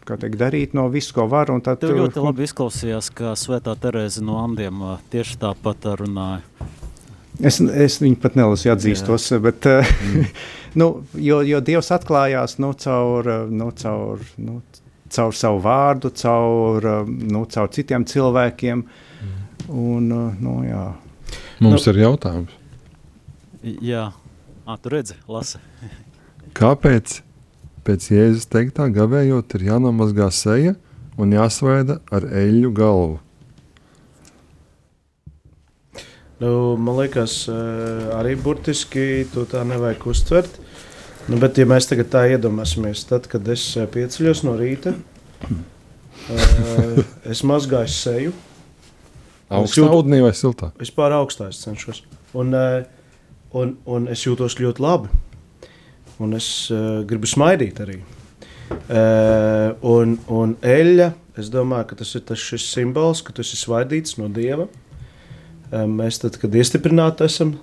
[0.08, 1.50] kā teikt, darīt no visu, ko var.
[1.66, 6.44] Tad, Tev ļoti labi izklausījās, ka Svētā Terēze no Andiem tieši tāpat runāja.
[7.42, 10.28] Es, es viņu pat nelasīju, atzīstos, bet mm.
[10.80, 14.60] nu, jo, jo Dievs atklājās nu, caur, nu, caur nu,
[15.14, 18.86] caur savu vārdu, caur, uh, nu, caur citiem cilvēkiem.
[19.70, 20.86] Un, uh, nu, jā.
[21.64, 22.56] Mums nu, ir jautājums.
[23.64, 24.10] Jā,
[24.68, 25.62] à, tu redzi, lasi.
[26.58, 27.22] Kāpēc
[27.88, 30.76] pēc Jēzus teiktā gavējot ir jānomazgā seja
[31.18, 33.23] un jāsvaida ar eļļu galvu?
[36.44, 37.46] Nu, man liekas,
[38.18, 40.58] arī burtiski to tā nevajag uztvert.
[41.30, 44.92] Nu, bet, ja mēs tagad tā iedomāsimies, tad, kad es pieceļos no rīta,
[47.32, 48.36] es mazgāju seju.
[49.54, 50.74] Augstā ūdenī vai siltā?
[50.82, 52.04] Vispār augstā es cenšos.
[52.36, 52.52] Un,
[53.56, 55.16] un, un es jūtos ļoti labi.
[56.24, 58.02] Un es uh, gribu smaidīt arī.
[58.74, 64.20] Uh, un, un eļļa, es domāju, ka tas ir tas simbols, ka tas ir svaidīts
[64.20, 64.68] no Dieva.
[64.68, 64.83] Uh,
[65.74, 67.56] mēs tad, kad iestiprināti esam,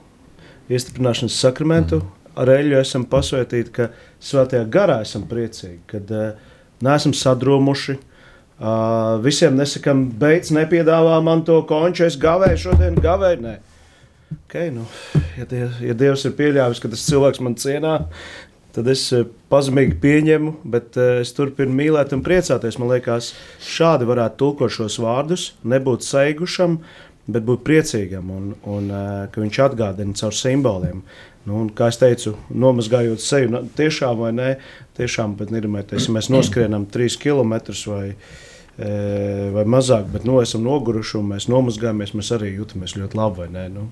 [0.70, 3.88] iestiprināšanas sakramentu, mm ar eļļu esam pasvētīti, ka
[4.23, 6.31] svētajā garā esam priecīgi, kad uh,
[6.85, 7.99] neesam sadrumuši.
[8.61, 13.40] Uh, visiem nesakām, beidz, nepiedāvā man to konču, es gavēju šodien, gavēju.
[13.46, 13.57] Nē.
[14.44, 14.85] Okay, nu,
[15.38, 17.96] ja, dievs, ja Dievs ir pieļāvis, ka tas cilvēks man cienā,
[18.77, 19.09] tad es
[19.51, 22.79] pazemīgi pieņemu, bet uh, es turpinu mīlēt un priecāties.
[22.79, 23.33] Man liekas,
[23.64, 26.79] šādi varētu tulkot šos vārdus, nebūt seigušam,
[27.35, 31.03] bet būt priecīgam un, un uh, ka viņš atgādina caur simboliem.
[31.49, 34.49] Nu, un, kā jau teicu, nomazgājot seju, tiešām vai nē,
[34.99, 37.55] tiešām, ja mēs noskrienam 3 km
[37.88, 38.11] vai,
[38.77, 38.90] e,
[39.55, 43.49] vai mazāk, bet nu, esam noguruši un mēs nomazgājamies, mēs arī jūtamies ļoti labi.
[43.57, 43.87] Nē, nu,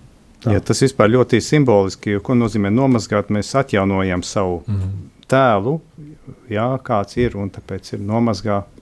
[0.44, 0.53] tā.
[0.59, 4.92] ja, tas vispār ļoti simboliski, jo ko nozīmē nomazgāt, mēs atjaunojam savu mm.
[5.33, 5.79] tēlu,
[6.53, 8.77] jā, kāds ir un tāpēc ir nomazgāt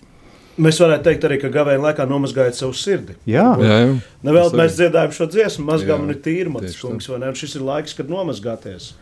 [0.56, 3.16] Mēs varētu teikt, arī, ka gavēņa laikā nomazgājot savu sirdi.
[3.28, 3.88] Jā, jā, jā.
[4.24, 7.32] Nevēl mēs dziedājam šo dziesmu, mazgā man ir tīra mans kungs, vai ne?
[7.32, 8.94] Un šis ir laiks, kad nomazgāties.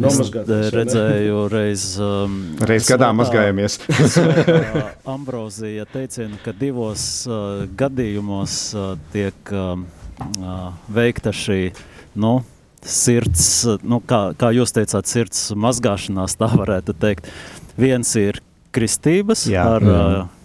[0.00, 2.36] Nomazgāties, es redzēju reiz, um,
[2.68, 3.78] reiz gadā mazgājamies.
[5.14, 9.76] Ambrozija teicienu, ka divos uh, gadījumos uh, tiek uh,
[10.92, 11.62] veikta šī,
[12.20, 12.38] nu,
[12.80, 13.46] sirds,
[13.84, 17.32] nu, kā, kā jūs teicāt, sirds mazgāšanās, tā varētu teikt.
[17.80, 18.40] Viens ir
[18.76, 19.64] kristības jā.
[19.76, 19.88] ar.
[19.88, 20.36] Uh,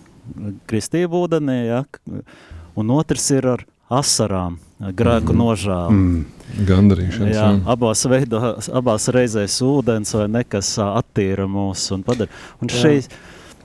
[0.69, 1.83] kristību ūdenī, ja?
[2.75, 5.39] un otrs ir ar asarām, grēku mm.
[5.41, 5.95] nožēlu.
[5.95, 6.23] Mm.
[6.65, 7.33] Gandarīšanas.
[7.35, 8.39] Jā, abās, veido,
[8.77, 12.31] abās reizēs ūdens vai nekas attīra mūs un padara.
[12.63, 12.99] Un šī,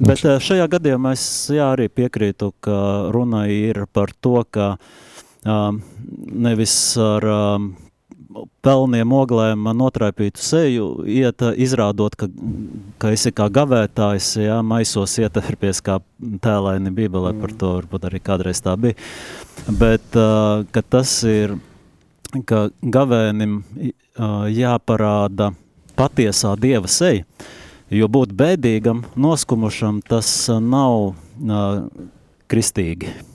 [0.01, 2.81] bet šajā gadījumā es jā, arī piekrītu, ka
[3.15, 4.73] runa ir par to, ka
[5.45, 5.83] um,
[6.49, 7.71] nevis ar um,
[8.65, 12.29] pelniem oglēm notraipītu seju, iet, izrādot, ka,
[13.03, 15.99] ka esi kā gavētājs, jā, maisos ietērpies kā
[16.45, 18.99] tēlaini bībelē, par to varbūt arī kādreiz tā bija.
[19.67, 21.57] Bet, uh, ka tas ir,
[22.49, 25.53] ka gavēnim uh, jāparāda
[25.99, 27.27] patiesā dieva seja,
[27.91, 30.31] jo būt bēdīgam, noskumušam, tas
[30.63, 31.13] nav
[32.51, 33.30] kristīgi.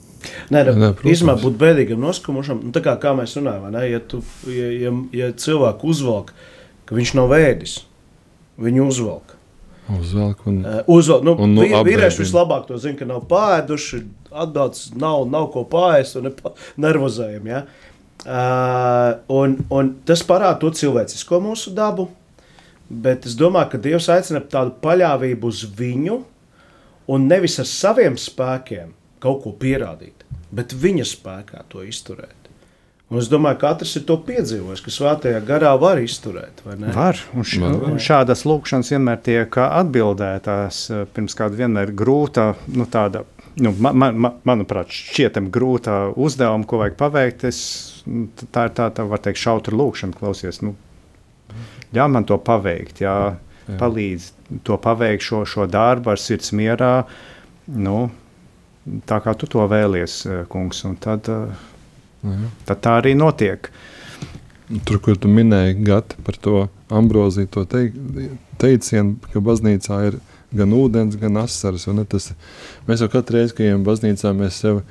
[0.52, 2.60] Nē, nē, īstenībā būtu bēdīgam noskumušam.
[2.68, 3.84] Nu, kā, kā mēs runājam, ne?
[3.90, 6.32] ja, tu, ja, ja, ja cilvēku uzvelk,
[6.86, 7.78] ka viņš nav vēdis,
[8.62, 9.34] viņu uzvelk.
[9.96, 11.24] Uzvelk un, uh, uzvelk.
[11.26, 16.18] Nu, un, nu, vīrieši vislabāk to zina, ka nav pāēduši, atbildes nav, nav ko pāriest
[16.18, 16.32] un
[16.82, 17.52] nervozējumi.
[17.52, 17.64] Ja?
[18.26, 22.08] Uh, un, un tas parāda to cilvēcisko mūsu dabu,
[22.90, 26.20] bet es domāju, ka Dievs aicina tādu paļāvību uz viņu
[27.14, 28.90] un nevis ar saviem spēkiem
[29.22, 32.46] kaut ko pierādīt, bet viņa spēkā to izturēt.
[33.06, 36.64] Un es domāju, ka katrs ir to piedzīvojis, ka svētajā garā var izturēt.
[36.66, 40.80] Var, un, š, un šādas lūkšanas vienmēr tiek atbildētas.
[41.14, 43.22] Pirms kāda vienmēr ir grūta, nu, tāda,
[43.62, 47.46] nu, man, man, manuprāt, šķietam grūta uzdevuma, ko vajag paveikt.
[47.46, 47.60] Es,
[48.50, 50.58] tā ir tā, tā var teikt, šautra lūkšana, klausies.
[50.66, 50.74] Nu,
[51.94, 53.78] ļauj man to paveikt, jā, jā.
[53.78, 54.32] palīdz
[54.66, 56.96] to paveikt, šo, šo darbu ar sirds mierā.
[57.70, 58.08] Nu,
[59.06, 60.84] tā kā tu to vēlies, eh, kungs.
[61.00, 62.50] Tad, Jā.
[62.66, 63.70] tad tā arī notiek.
[64.84, 67.92] Tur, kur tu minēji Gati, par to ambroziju, to te,
[68.58, 70.16] teicienu, ka baznīcā ir
[70.56, 71.86] gan ūdens, gan asaras.
[72.10, 72.32] Tas,
[72.88, 74.82] mēs jau katru reizi, kad ejam baznīcā, mēs sev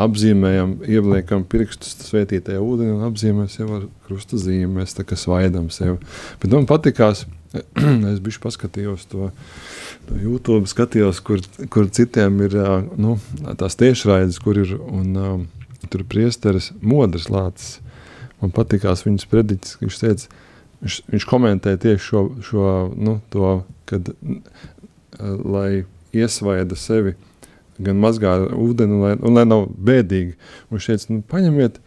[0.00, 4.80] apzīmējam, ieliekam pirkstus svētītajā ūdenī un apzīmējam sev ar krusta zīmi.
[4.80, 5.98] Mēs tā kā svaidām sev.
[6.42, 7.26] Bet man patikās,
[8.12, 9.30] es biju paskatījos to
[10.14, 12.56] YouTube skatījos, kur, kur citiem ir
[13.00, 13.16] nu,
[13.58, 15.46] tās tiešraides, kur ir un, um,
[15.90, 17.78] tur priesteris modrs lācis.
[18.40, 20.30] Man patīkās viņas prediķis, viņš teica,
[20.80, 23.50] viņš, viņš komentē tieši šo, šo nu, to,
[23.90, 24.08] kad,
[25.20, 25.84] lai
[26.16, 27.16] iesvaida sevi,
[27.80, 30.36] gan mazgā ūdeni, un lai, un lai nav bēdīgi.
[30.72, 31.80] Viņš teica, nu, paņemiet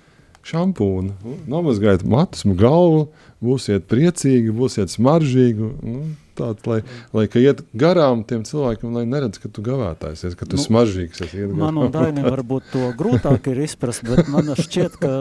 [0.46, 3.08] šampūnu, nomazgājiet matus, galvu,
[3.44, 5.72] būsiet priecīgi, būsiet smaržīgi.
[5.84, 6.04] Nu,
[6.34, 6.80] Tāds, lai,
[7.14, 11.22] lai iet garām tiem cilvēkiem, lai neredz, ka tu gavētājs esi, ka tu nu, smaržīgs
[11.28, 11.44] esi.
[11.54, 15.12] Man un Dainim varbūt to grūtāk ir izprast, bet man šķiet, ka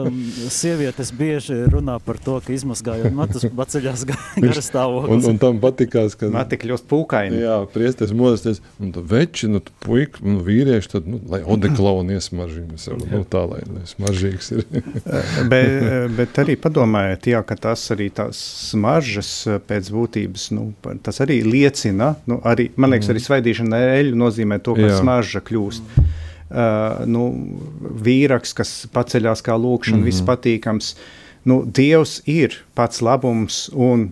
[0.53, 5.27] sievietes bieži runā par to, ka izmazgājot matus paceļās garas stāvoklis.
[5.27, 6.31] Un, un tam patikās, ka...
[6.33, 7.43] Mati kļūst pūkaini.
[7.45, 12.17] Jā, priesties modesties, un tu veči, nu tu puika, un vīrieši, tad, nu, lai odeklauni
[12.17, 14.65] iesmaržīgi sev, nu tā, lai, lai smaržīgs ir.
[15.53, 15.77] bet,
[16.17, 19.31] bet arī padomājiet, jā, ka tas arī tās smaržas
[19.67, 20.69] pēc būtības, nu,
[21.03, 23.27] tas arī liecina, nu, arī, man liekas, arī mm.
[23.27, 24.99] svaidīšana eļļu nozīmē to, ka Jā.
[25.01, 25.97] smarža kļūst.
[26.53, 27.23] Uh, nu,
[28.05, 30.11] vīraks, kas paceļās kā lūkšana, mm -hmm.
[30.11, 30.91] viss patīkams.
[31.49, 34.11] Nu, Dievs ir pats labums un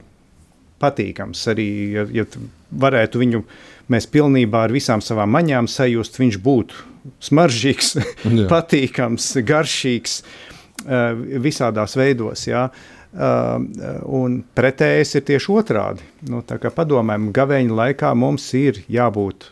[0.82, 1.44] patīkams.
[1.54, 2.26] Arī, ja, ja
[2.72, 3.44] varētu viņu
[3.92, 6.88] mēs pilnībā ar visām savām maņām sajust, viņš būtu
[7.24, 7.96] smaržīgs,
[8.54, 12.48] patīkams, garšīgs uh, visādās veidos.
[12.50, 12.70] Jā.
[13.12, 13.65] Uh,
[14.08, 16.06] un pretējais ir tieši otrādi.
[16.32, 19.50] Nu, padomājam, gaveņa laikā mums ir jābūt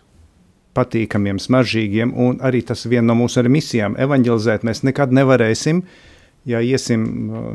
[0.80, 3.98] patīkamiem, smaržīgiem, un arī tas ir viena no mūsu misijām.
[4.00, 5.82] Evangelizēt mēs nekad nevarēsim,
[6.48, 7.04] ja iesim,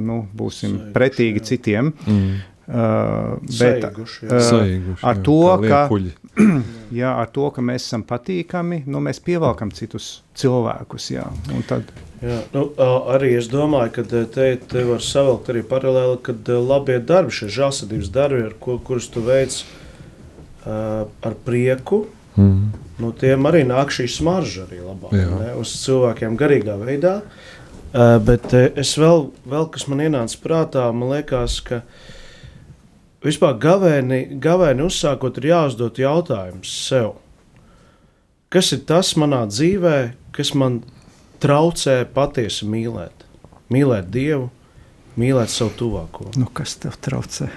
[0.04, 1.46] nu, būsim Saiguši, pretīgi jā.
[1.52, 1.94] citiem.
[2.04, 2.34] Mm.
[2.64, 5.82] Uh, bet Saiguši, uh, Saiguši, ar, to, ka,
[7.00, 11.14] jā, ar to, ka mēs esam patīkami, nu, mēs pievelkam citus cilvēkus.
[11.16, 11.28] Jā,
[11.68, 11.88] tad...
[12.24, 12.64] jā, nu,
[13.14, 18.12] arī es domāju, ka te, te var savilkt arī paralēli, kad labie darbi, šie žālsirdības
[18.14, 22.04] darbi, ar ko, kurus tu veic uh, ar prieku,
[22.36, 22.58] mm.
[23.04, 27.20] no tiem arī nāk šī smarža arī labāk, ne, uz cilvēkiem garīgā veidā.
[27.94, 31.84] Uh, bet es vēl, vēl, kas man ienāca prātā, man liekas, ka
[33.24, 37.14] Vispār gavēni, gavēni uzsākot, ir jāuzdod jautājums sev.
[38.52, 39.96] Kas ir tas manā dzīvē,
[40.36, 40.82] kas man
[41.44, 43.26] traucē patiesi mīlēt?
[43.72, 44.48] Mīlēt Dievu,
[45.20, 46.30] mīlēt savu tuvāko.
[46.40, 47.50] Nu, kas tev traucē?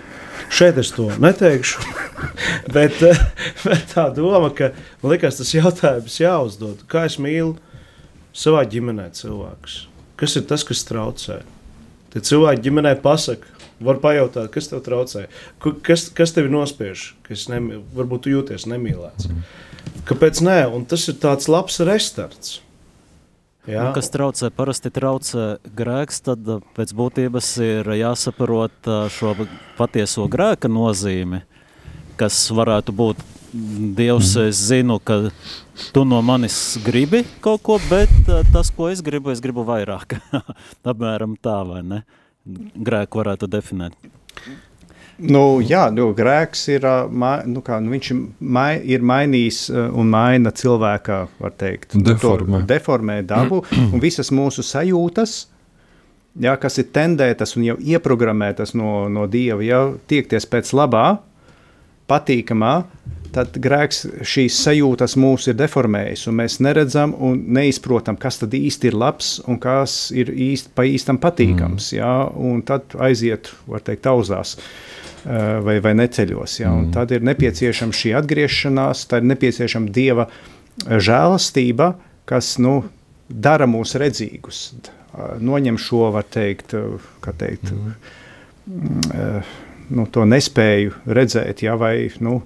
[0.53, 1.83] Šeit es to neteikšu,
[2.75, 3.01] bet,
[3.63, 4.71] bet tā doma, ka
[5.01, 6.85] man liekas, tas jautājums jāuzdod.
[6.91, 7.55] Kā es mīlu
[8.37, 9.85] savā ģimenē cilvēkus?
[10.17, 11.41] Kas ir tas, kas traucē?
[12.13, 15.27] Tad cilvēki ģimenē pasaka, Var pajautāt, kas tev traucē,
[15.85, 19.29] kas, kas tev nospiež, kas nem, varbūt tu jūties nemīlēts.
[20.09, 20.63] Kāpēc nē?
[20.73, 22.57] Un tas ir tāds labs restarts.
[23.67, 23.83] Jā.
[23.83, 29.33] Nu, kas traucē, parasti traucē grēks, tad uh, pēc būtības ir jāsaprot uh, šo
[29.75, 31.43] patieso grēka nozīmi,
[32.19, 33.25] kas varētu būt
[33.57, 34.47] Dievs, mm.
[34.51, 35.29] es zinu, ka
[35.95, 40.17] tu no manis gribi kaut ko, bet uh, tas, ko es gribu, es gribu vairāk.
[40.91, 42.01] Apmēram tā, vai ne?
[42.47, 43.95] grēku varētu definēt?
[45.17, 51.23] Nu, jā, nu, grēks ir, nu, kā, nu, viņš mai, ir mainījis un maina cilvēka,
[51.41, 55.39] var teikt, deformē, to, deformē dabu un visas mūsu sajūtas,
[56.37, 61.07] jā, kas ir tendētas un jau ieprogrammētas no, no Dieva, jau tiekties pēc labā,
[62.07, 62.73] patīkamā,
[63.33, 68.91] tad grēks šīs sajūtas mūs ir deformējis, un mēs neredzam un neizprotam, kas tad īsti
[68.91, 71.89] ir labs un kas ir īsti pa īstam patīkams.
[71.91, 71.97] Mm.
[71.97, 74.86] Jā, un tad aiziet, var teikt, tauzās eh,
[75.25, 76.59] vai, vai neceļos.
[76.61, 76.91] Jā, mm.
[76.95, 81.93] Tad ir nepieciešama šī atgriešanās, tā ir nepieciešama Dieva eh, žēlastība,
[82.29, 82.79] kas nu,
[83.27, 84.65] dara mūs redzīgus,
[85.43, 89.47] noņem šo, var teikt, eh, teikt, mm.
[89.95, 92.41] nu, to nespēju redzēt, jā, vai, nu,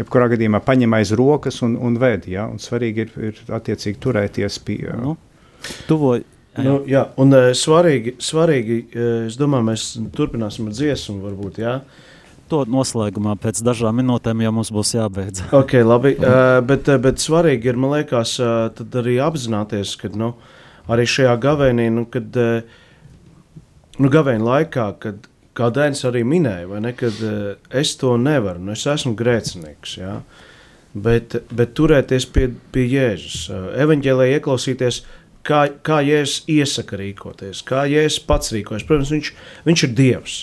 [0.00, 2.28] jebkurā gadījumā paņem aiz rokas un, un ved.
[2.30, 2.46] Ja?
[2.50, 4.84] Un svarīgi ir, ir attiecīgi turēties pie.
[4.98, 5.16] Nu,
[6.56, 6.68] tuvoju.
[6.68, 9.86] Nu, jā, un uh, svarīgi, svarīgi uh, es domāju, mēs
[10.16, 11.78] turpināsim ar dziesmu, varbūt, jā.
[12.52, 15.46] To noslēgumā pēc dažām minūtēm jau mums būs jābeidz.
[15.62, 20.34] ok, labi, uh, bet, uh, bet svarīgi ir, man liekas, uh, arī apzināties, ka, nu,
[20.92, 22.80] arī šajā gavēnī, nu, kad, uh,
[23.98, 28.76] nu, gavēņa laikā, kad kā Dainis arī minēja, ne, kad uh, es to nevaru, nu,
[28.76, 29.96] es esmu grēcinieks.
[30.00, 30.18] Ja?
[30.92, 35.02] Bet, bet turēties pie, pie Jēzus, uh, evanģēlē ieklausīties,
[35.46, 38.86] kā, kā Jēzus iesaka rīkoties, kā Jēzus pats rīkojas.
[38.88, 39.30] Protams, viņš,
[39.68, 40.38] viņš ir Dievs.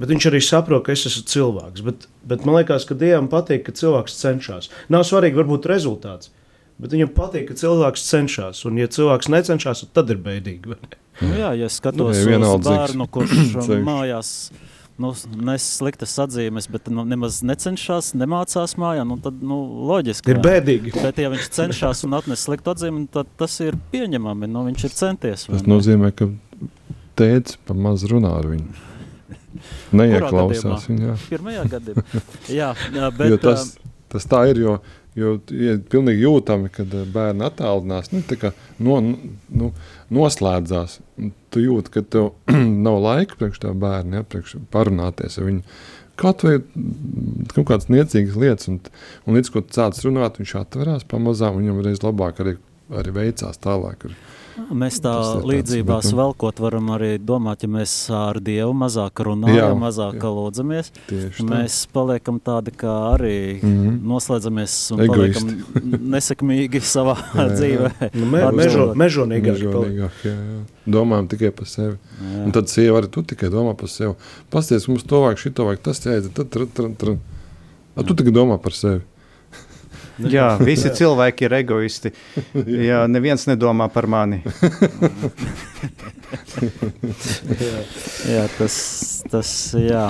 [0.00, 1.84] Bet viņš arī saprot, ka es esmu cilvēks.
[1.86, 4.70] Bet, bet man liekas, ka Dievam patīk, ka cilvēks cenšas.
[4.92, 6.32] Nav svarīgi, varbūt rezultāts,
[6.80, 8.64] bet viņam patīk, ka cilvēks cenšas.
[8.68, 10.78] Un, ja cilvēks necenšas, tad ir bēdīgi.
[11.20, 13.34] Nu, jā, ja skatos nu, uz bērnu, kurš
[13.90, 14.32] mājās
[15.00, 15.12] nu,
[15.48, 20.34] nes sliktas atzīmes, bet nu, nemaz necenšas, nemācās mājā, nu, tad nu, loģiski.
[20.34, 20.94] Ir bēdīgi.
[20.98, 24.50] Bet, ja viņš cenšas un atnes sliktu atzīmi, tad tas ir pieņemami.
[24.52, 25.46] Nu, viņš ir centies.
[25.50, 26.28] Tas nozīmē, ka
[27.18, 28.88] tēvs pa maz runā ar viņu.
[29.96, 31.16] Neieklausās viņā.
[31.28, 32.22] Pirmajā gadījumā.
[32.60, 32.72] jā,
[33.16, 33.72] bet, jo tas,
[34.12, 34.78] tas tā ir, jo
[35.18, 38.22] Jo ir pilnīgi jūtami, kad eh, bērni attālinās, nu,
[38.80, 39.00] no,
[39.52, 39.70] nu,
[40.14, 41.00] noslēdzās.
[41.52, 42.30] Tu jūti, ka tev
[42.86, 45.64] nav laika priekš tā bērna, ja, priekš parunāties ar viņu.
[46.22, 46.58] Kaut vai
[47.52, 48.80] kaut kādas niecīgas lietas, un,
[49.26, 52.56] un līdz ko tu sāc runāt, viņš atverās pamazām, viņam reiz labāk arī,
[53.00, 54.08] arī veicās tālāk.
[54.08, 54.16] Ar,
[54.52, 55.12] Mēs tā
[55.48, 60.18] līdzībās bet, nu, velkot varam arī domāt, ja mēs ar Dievu mazāk runājam, jā, mazāk
[60.18, 60.32] jā.
[60.36, 60.90] lūdzamies,
[61.48, 63.98] mēs paliekam tādi kā arī mm -hmm.
[64.12, 65.44] noslēdzamies un Egoisti.
[65.44, 67.48] paliekam nesekmīgi savā jā, jā.
[67.56, 68.10] dzīvē.
[68.14, 69.56] Nu, me, mežo, mežonīgāk.
[69.56, 70.64] mežonīgāk jā, jā.
[70.86, 71.96] Domājam tikai par sevi.
[71.96, 72.44] Jā.
[72.44, 74.14] Un tad sieva arī tu tikai domā par sevi.
[74.50, 77.18] Pasties, mums to vajag, šito vajag, tas jāiet, tad, tad, tad, tad.
[77.96, 79.00] A, tu tikai domā par sevi.
[80.34, 82.12] Jā, visi cilvēki ir egoisti.
[82.88, 84.42] Jā, neviens nedomā par mani.
[88.32, 88.76] jā, tas,
[89.30, 90.06] tas jā.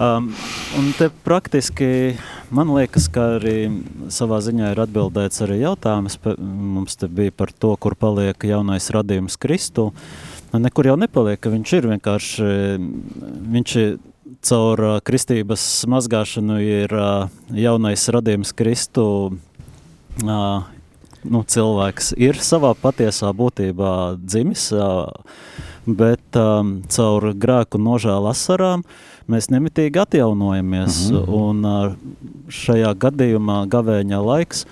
[0.00, 0.30] Um,
[0.78, 2.16] un te praktiski
[2.52, 3.56] man liekas, ka arī
[4.12, 6.18] savā ziņā ir atbildēts arī jautājums.
[6.38, 9.90] Mums te bija par to, kur paliek jaunais radījums Kristu.
[10.52, 12.48] Nekur jau nepaliek, ka viņš ir vienkārši,
[13.56, 13.94] viņš ir
[14.42, 16.94] caur kristības mazgāšanu ir
[17.54, 19.06] jaunais radījums Kristu.
[20.22, 24.68] Nu, cilvēks ir savā patiesā būtībā dzimis,
[25.86, 26.38] bet
[26.96, 28.82] caur grēku nožēlu asarām
[29.30, 31.10] mēs nemitīgi atjaunojamies.
[31.10, 31.28] Mm -hmm.
[31.42, 34.66] Un šajā gadījumā gavēņa laiks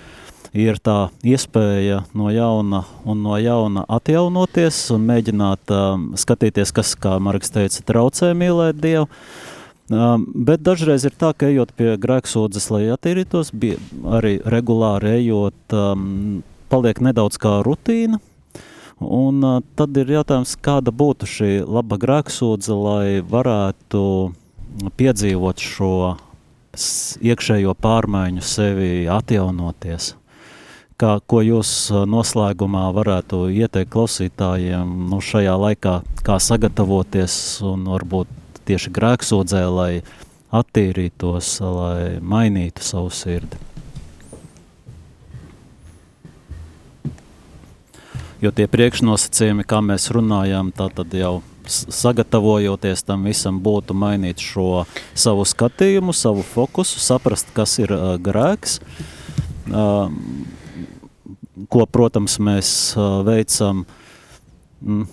[0.52, 7.18] ir tā iespēja no jauna un no jauna atjaunoties un mēģināt um, skatīties, kas, kā
[7.22, 9.06] Marks teica, traucē mīlēt Dievu.
[9.90, 13.50] Um, bet dažreiz ir tā, ka ejot pie grēksūdzes, lai attīrītos,
[14.06, 18.20] arī regulāri ejot, um, paliek nedaudz kā rutīna.
[19.00, 24.04] Un uh, tad ir jautājums, kāda būtu šī laba grēksūdze, lai varētu
[24.94, 25.92] piedzīvot šo
[27.26, 30.12] iekšējo pārmaiņu sevi atjaunoties
[31.00, 31.70] kā, ko jūs
[32.10, 35.94] noslēgumā varētu ieteikt klausītājiem nu, šajā laikā,
[36.26, 37.34] kā sagatavoties
[37.66, 39.92] un varbūt tieši grēksūdzē, lai
[40.50, 43.60] attīrītos, lai mainītu savu sirdi?
[48.40, 54.86] Jo tie priekšnosacījumi, kā mēs runājām, tā tad jau sagatavojoties tam visam, būtu mainīt šo
[55.12, 58.78] savu skatījumu, savu fokusu, saprast, kas ir uh, grēks.
[59.68, 60.08] Uh,
[61.68, 63.84] ko, protams, mēs uh, veicam.
[64.80, 65.04] Mm,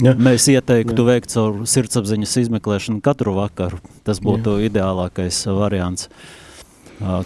[0.00, 0.14] Ja.
[0.16, 1.06] Mēs ieteiktu ja.
[1.12, 3.80] veikt caur sirdsapziņas izmeklēšanu katru vakaru.
[4.06, 4.70] Tas būtu ja.
[4.70, 6.08] ideālākais variants.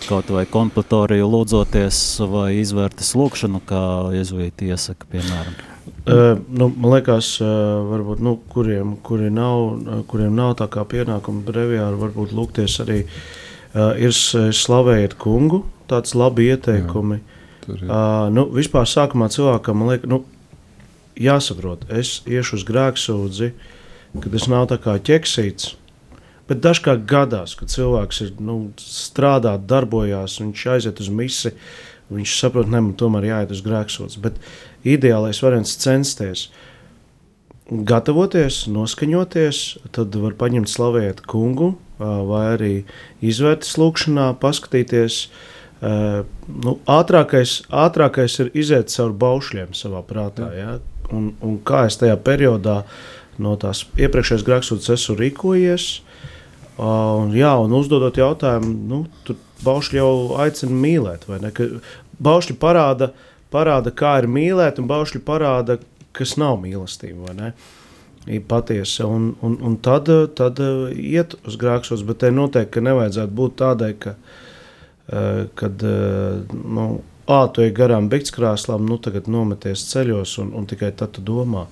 [0.05, 2.01] Kaut vai kompletoriju lūdzoties
[2.31, 3.81] vai izvērtas lūkšanu, kā
[4.15, 5.57] jezuīti iesaka, piemēram.
[6.05, 7.49] Uh, nu, man liekas, uh,
[7.89, 13.97] varbūt, nu, kuriem, kuri nav, kuriem nav tā kā pienākuma breviāri, varbūt lūgties arī uh,
[13.99, 17.19] ir slavējiet kungu, tāds labi ieteikumi.
[17.19, 20.21] Jā Uh, nu, vispār sākumā cilvēkam man liekas, nu,
[21.21, 23.51] jāsaprot, es iešu uz grēksūdzi,
[24.21, 25.75] ka tas nav tā kā ķeksīts.
[26.49, 31.55] Bet dažkārt gadās, kad cilvēks ir nu, strādā, darbojas, viņš aiziet uz misiju,
[32.13, 34.21] viņš saprot, ka man tomēr jāiet uz grēksūdzi.
[34.25, 34.37] Bet
[34.85, 36.51] ideālais variants censties
[37.65, 39.63] gatavoties, noskaņoties,
[39.97, 42.73] tad var paņemt slavēt kungu, vai arī
[43.25, 45.53] izvērties lūkšanā, paskatīties, uh,
[46.65, 50.51] nu, ātrākais, ātrākais ir iziet cauri baušļiem savā prātā.
[50.57, 50.77] Ja?
[51.13, 52.83] Un, un kā es tajā periodā
[53.43, 55.89] no tās iepriekšējās grēksūdzes esmu rīkojies,
[56.79, 60.13] uh, un, jā, un uzdodot jautājumu, nu, tur baušļi jau
[60.45, 61.51] aicina mīlēt, vai ne?
[61.55, 61.67] Ka
[62.25, 63.11] baušļi parāda,
[63.55, 65.79] parāda, kā ir mīlēt, un baušļi parāda,
[66.15, 67.53] kas nav mīlestība, vai ne?
[68.31, 70.63] Ir patiesa, un, un, un tad, tad
[70.97, 74.41] iet uz grēksos, bet te noteikti nevajadzētu būt tādai, ka uh,
[75.55, 80.93] kad eh, nu, ā, tu ej garām biktskrāslām, nu tagad nometies ceļos un, un tikai
[80.97, 81.67] tad tu domā.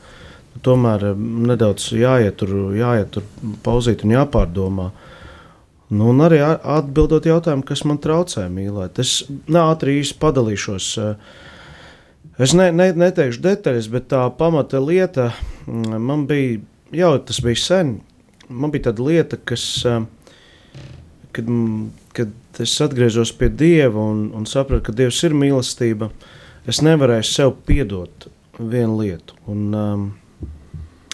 [0.64, 3.26] Tomēr eh, nedaudz jāiet tur, jāiet tur
[3.64, 4.90] pauzīt un jāpārdomā.
[5.92, 9.00] Nu, un arī atbildot jautājumu, kas man traucē mīlēt.
[9.02, 9.26] Es
[9.60, 10.86] ātri īsi padalīšos.
[12.40, 15.34] Es ne, ne, neteikšu detaļas, bet tā pamata lieta
[15.66, 16.62] mm, man bija,
[16.96, 17.98] jau tas bija sen.
[18.48, 19.66] Man bija tāda lieta, kas,
[21.36, 21.52] kad,
[22.16, 26.10] kad es atgriezos pie Dieva un, un sapratu, ka Dievs ir mīlestība,
[26.68, 29.36] es nevarēju sev piedot vienu lietu.
[29.50, 30.06] Un, um,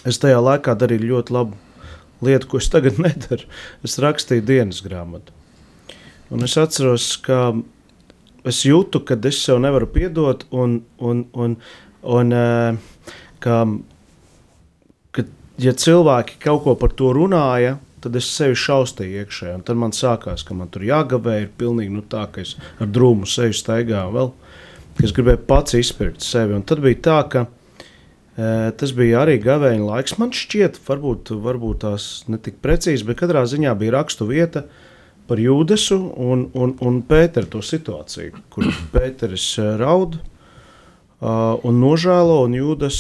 [0.09, 1.59] es tajā laikā darīju ļoti labu
[2.25, 3.49] lietu, ko es tagad nedaru.
[3.87, 5.35] Es rakstīju dienas grāmatu.
[6.35, 7.55] Un es atceros, ka
[8.49, 11.57] es jūtu, ka es sev nevaru piedot, un, un, un,
[12.05, 13.63] un uh, ka,
[15.15, 15.25] ka,
[15.63, 19.53] ja cilvēki kaut ko par to runāja, tad es sevi šaustīju iekšā.
[19.67, 23.29] Tad man sākās, ka man tur jāgavē, ir pilnīgi nu, tā, ka es ar drūmu
[23.29, 24.33] seju staigāju vēl,
[24.99, 26.57] ka es gribēju pats izpirkt sevi.
[26.59, 30.19] Un tad bija tā, ka e, tas bija arī gavēņa laiks.
[30.23, 34.67] Man šķiet, varbūt, varbūt tās netik precīzi, bet katrā ziņā bija rakstu vieta
[35.29, 40.21] par Jūdesu un, un, un Pēteru to situāciju, kur Pēteris e, raud.
[41.19, 42.97] Uh, un nožēlo, un jūdas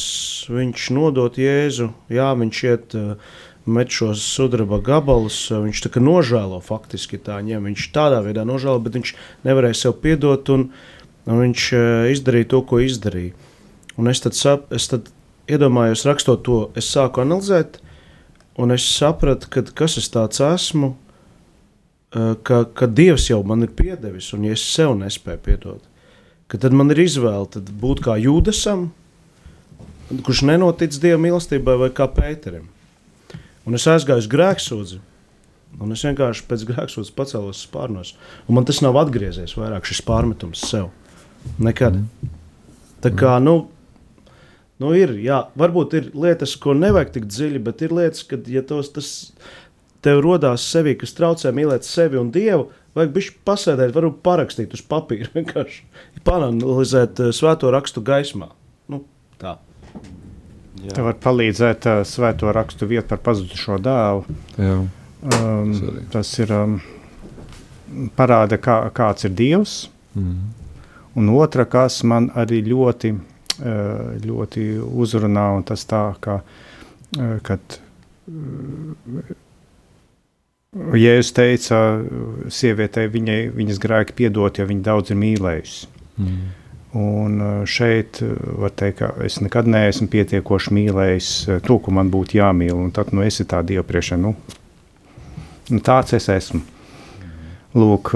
[0.50, 1.84] viņš nodot Jēzu.
[2.10, 3.36] Jā, viņš iet, uh,
[3.68, 7.68] met šos sudraba gabalus, uh, viņš tā kā nožēlo faktiski tā ņem.
[7.70, 9.14] Viņš tādā veidā nožēlo, bet viņš
[9.48, 10.68] nevarēja sev piedot, un,
[11.28, 11.82] un viņš uh,
[12.14, 13.34] izdarīja to, ko izdarīja.
[13.98, 15.10] Un es tad, sap, es tad
[15.50, 17.80] iedomājos, rakstot to, es sāku analizēt,
[18.58, 23.74] un es sapratu, ka, kas es tāds esmu, uh, ka, ka Dievs jau man ir
[23.74, 25.84] piedevis, un ja es sev nespēju piedot
[26.56, 28.88] tad man ir izvēle būt kā Jūdasam,
[30.24, 32.70] kurš nenotic Dieva mīlestībai, vai kā Pēterim.
[33.68, 34.98] Un es aizgāju uz grēksūdzi,
[35.84, 38.14] un es vienkārši pēc grēksūdzes pacēlos spārnos.
[38.48, 40.88] Un man tas nav atgriezies vairāk šis pārmetums sev.
[41.60, 42.00] Nekad.
[43.04, 43.60] Tā kā, nu,
[44.82, 48.64] nu ir, jā, varbūt ir lietas, ko nevajag tik dziļi, bet ir lietas, kad, ja
[48.66, 49.12] tos, tas
[50.02, 54.82] tev rodās sevi, kas traucē mīlēt sevi un Dievu, Vajag bišķi pasēdēt, varbūt parakstīt uz
[54.90, 55.84] papīra, vienkārši
[56.26, 58.50] panalizēt uh, svēto rakstu gaismā.
[60.78, 60.84] Tā.
[60.86, 60.94] Jā.
[60.94, 64.38] Tev var palīdzēt uh, svēto rakstu vietu par pazudušo dēlu.
[64.58, 64.76] Jā.
[65.18, 65.72] Um,
[66.12, 66.78] tas ir um,
[68.18, 69.80] parāda, kā, kāds ir Dievs.
[70.14, 70.54] Mm.
[71.18, 76.38] Un otra, kas man arī ļoti, uh, ļoti uzrunā, un tas tā, ka,
[77.18, 77.80] uh, kad
[78.30, 79.34] uh,
[80.94, 81.80] Jēzus teica,
[82.52, 85.88] sievietei viņai viņas grēki piedot, ja viņa daudz ir mīlējusi.
[86.20, 86.42] Mm.
[86.96, 88.32] Un uh, šeit uh,
[88.62, 92.86] var teikt, ka es nekad neesmu pietiekoši mīlējis uh, to, ko man būtu jāmīl.
[92.96, 94.16] Tad nu, es esmu tā Dieva priekšā.
[94.20, 94.32] Nu,
[95.68, 96.62] nu, tāds es esmu.
[97.76, 98.14] Lūk,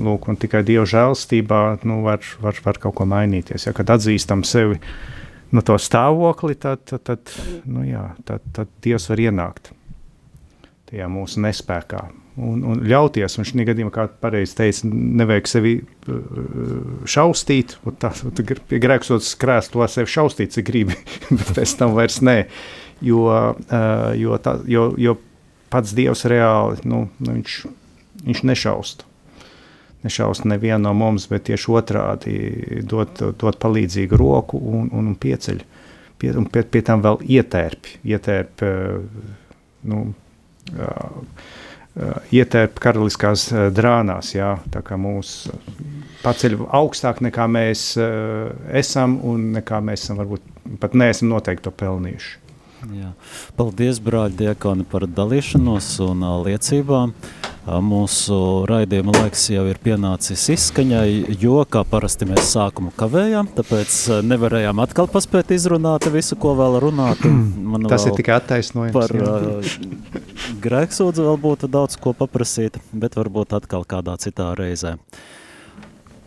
[0.00, 3.68] lūk, un tikai Dieva žēlstībā nu, var, var, var kaut ko mainīties.
[3.68, 4.80] Ja, kad atzīstam sevi
[5.52, 7.34] no to stāvokli, tad, tad, tad,
[7.68, 9.74] nu, jā, tad, tad Dievs var ienākt
[10.88, 12.06] tajā mūsu nespējā.
[12.36, 17.78] Un, un ļauties, un šī gadījumā, kā pareizi teica, nevajag sevi uh, šausmīt.
[18.68, 20.98] Grēksots krēsls, to sevi šausmīt, cik gribi,
[21.38, 22.42] bet pēc tam vairs nē.
[23.04, 25.16] Jo, uh, jo, tā, jo, jo
[25.72, 27.56] pats Dievs reāli nu, nu, viņš,
[28.28, 29.08] viņš nešausta.
[30.04, 32.36] Nešausta nevienu no mums, bet tieši otrādi
[32.84, 35.64] dot, dot palīdzīgu roku un, un, un pieceļ.
[36.20, 38.02] Pie, un pie, pie tam vēl ietērpi.
[38.12, 39.32] ietērpi uh,
[39.88, 40.04] nu,
[42.34, 44.34] ietērpt karaliskās drānās.
[44.36, 45.46] Jā, tā kā mūs
[46.24, 47.88] paceļ augstāk nekā mēs
[48.76, 52.34] esam un nekā mēs esam varbūt pat neesam noteikti to pelnījuši.
[52.96, 53.10] Jā.
[53.58, 57.14] Paldies, brāļi, Diekoni, par dalīšanos un liecībām.
[57.16, 58.36] Uh, mūsu
[58.70, 63.96] raidījuma laiks jau ir pienācis izskaņai, jo, kā parasti mēs sākumu kavējām, tāpēc
[64.26, 67.24] nevarējām atkal paspēt izrunāt visu, ko vēl runāt.
[67.72, 68.94] Man Tas vēl ir tikai attaisnojums.
[68.94, 69.74] Par uh,
[70.62, 74.96] grēksūdzu vēl būtu daudz ko paprasīt, bet varbūt atkal kādā citā reizē.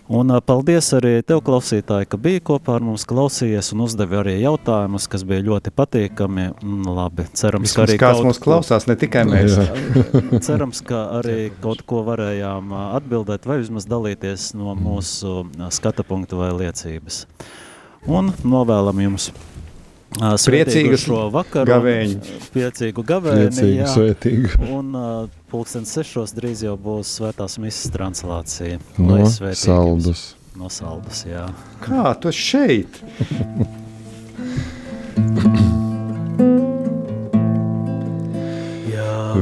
[0.10, 5.06] Un paldies arī tev, klausītāji, ka biji kopā ar mums, klausījies un uzdevi arī jautājumus,
[5.12, 6.48] kas bija ļoti patīkami.
[6.90, 9.60] Labi, cerams, ka arī kāds mūs klausās, ne tikai mēs.
[10.48, 15.44] cerams, ka arī kaut ko varējām atbildēt vai vismaz dalīties no mūsu
[15.78, 17.22] skata punktu vai liecības.
[18.10, 19.30] Un novēlam jums
[20.18, 21.70] Priecīgu šo vakaru.
[21.70, 22.20] Gavēņu.
[22.54, 23.46] Priecīgu gavēni.
[23.46, 23.90] Priecīgu, jā.
[23.94, 24.50] svētīgu.
[24.74, 28.80] Un uh, pulksten sešos drīz jau būs svētās misas translācija.
[28.98, 30.34] No saldus.
[30.58, 31.46] No saldus, jā.
[31.86, 33.00] Kā tu šeit?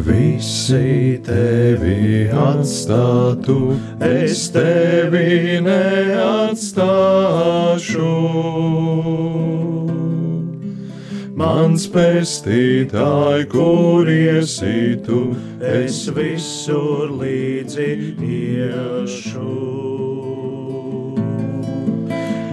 [0.08, 6.78] Visi tevi atstātu, es tevi neatstāšu
[11.38, 15.22] mans pestītāj, kur iesi tu,
[15.62, 17.90] es visur līdzi
[18.26, 19.52] iešu.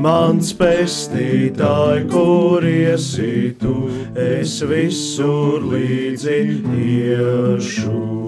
[0.05, 6.43] Mans pestītāj, kur iesi tu, es visur līdzi
[6.85, 8.24] iešu.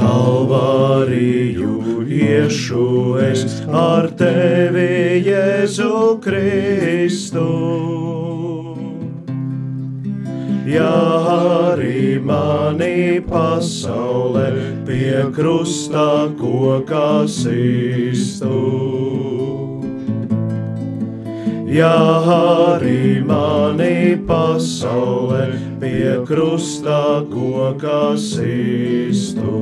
[0.00, 7.46] kalvāriju iešu es ar tevi, Jēzu Kristu.
[10.70, 19.39] Ja arī mani pasaulē pie krusta kokā sistu.
[21.70, 21.94] Ja
[22.26, 25.44] arī mani pasaulē
[25.78, 29.54] pie krusta kokā sistu.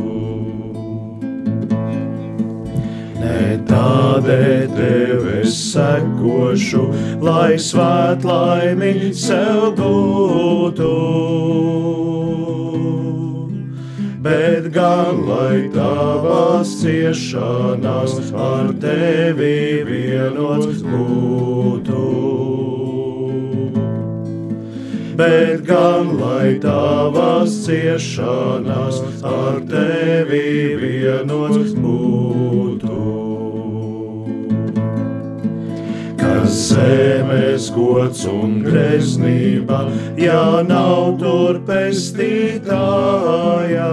[3.21, 6.89] Ne tādēļ tev es sekošu,
[7.21, 10.93] lai svēt laimi sev gūtu.
[14.19, 22.03] Bet gan lai tavās ciešanās ar tevi vienots būtu.
[25.21, 30.49] Bet gan lai tavās ciešanās ar tevi
[30.83, 32.68] vienots būtu.
[36.49, 43.89] Zemes gods un greznība, ja nav tur pestītāja.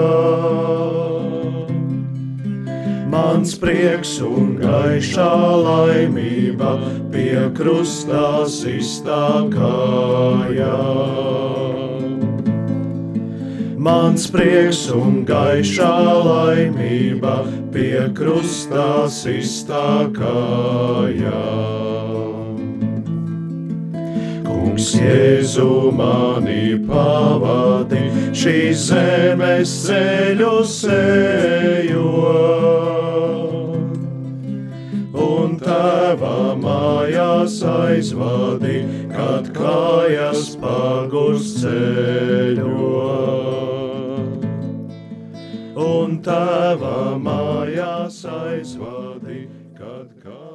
[3.15, 5.31] Mans prieks un gaišā
[5.63, 6.71] laimība
[7.13, 10.79] pie krustā iztākājā.
[13.85, 15.93] Mans prieks un gaišā
[16.25, 17.35] laimība
[17.71, 19.05] pie krustā
[19.37, 21.43] iztākājā.
[24.75, 28.01] Kungs, Jēzu mani pavadi,
[28.35, 32.11] šīs zemes ceļu sejot.
[35.15, 38.83] Un tēvā mājās aizvadi,
[39.15, 42.75] kad kājas pagurs ceļot.
[45.87, 49.44] Un tēvā mājās aizvadi.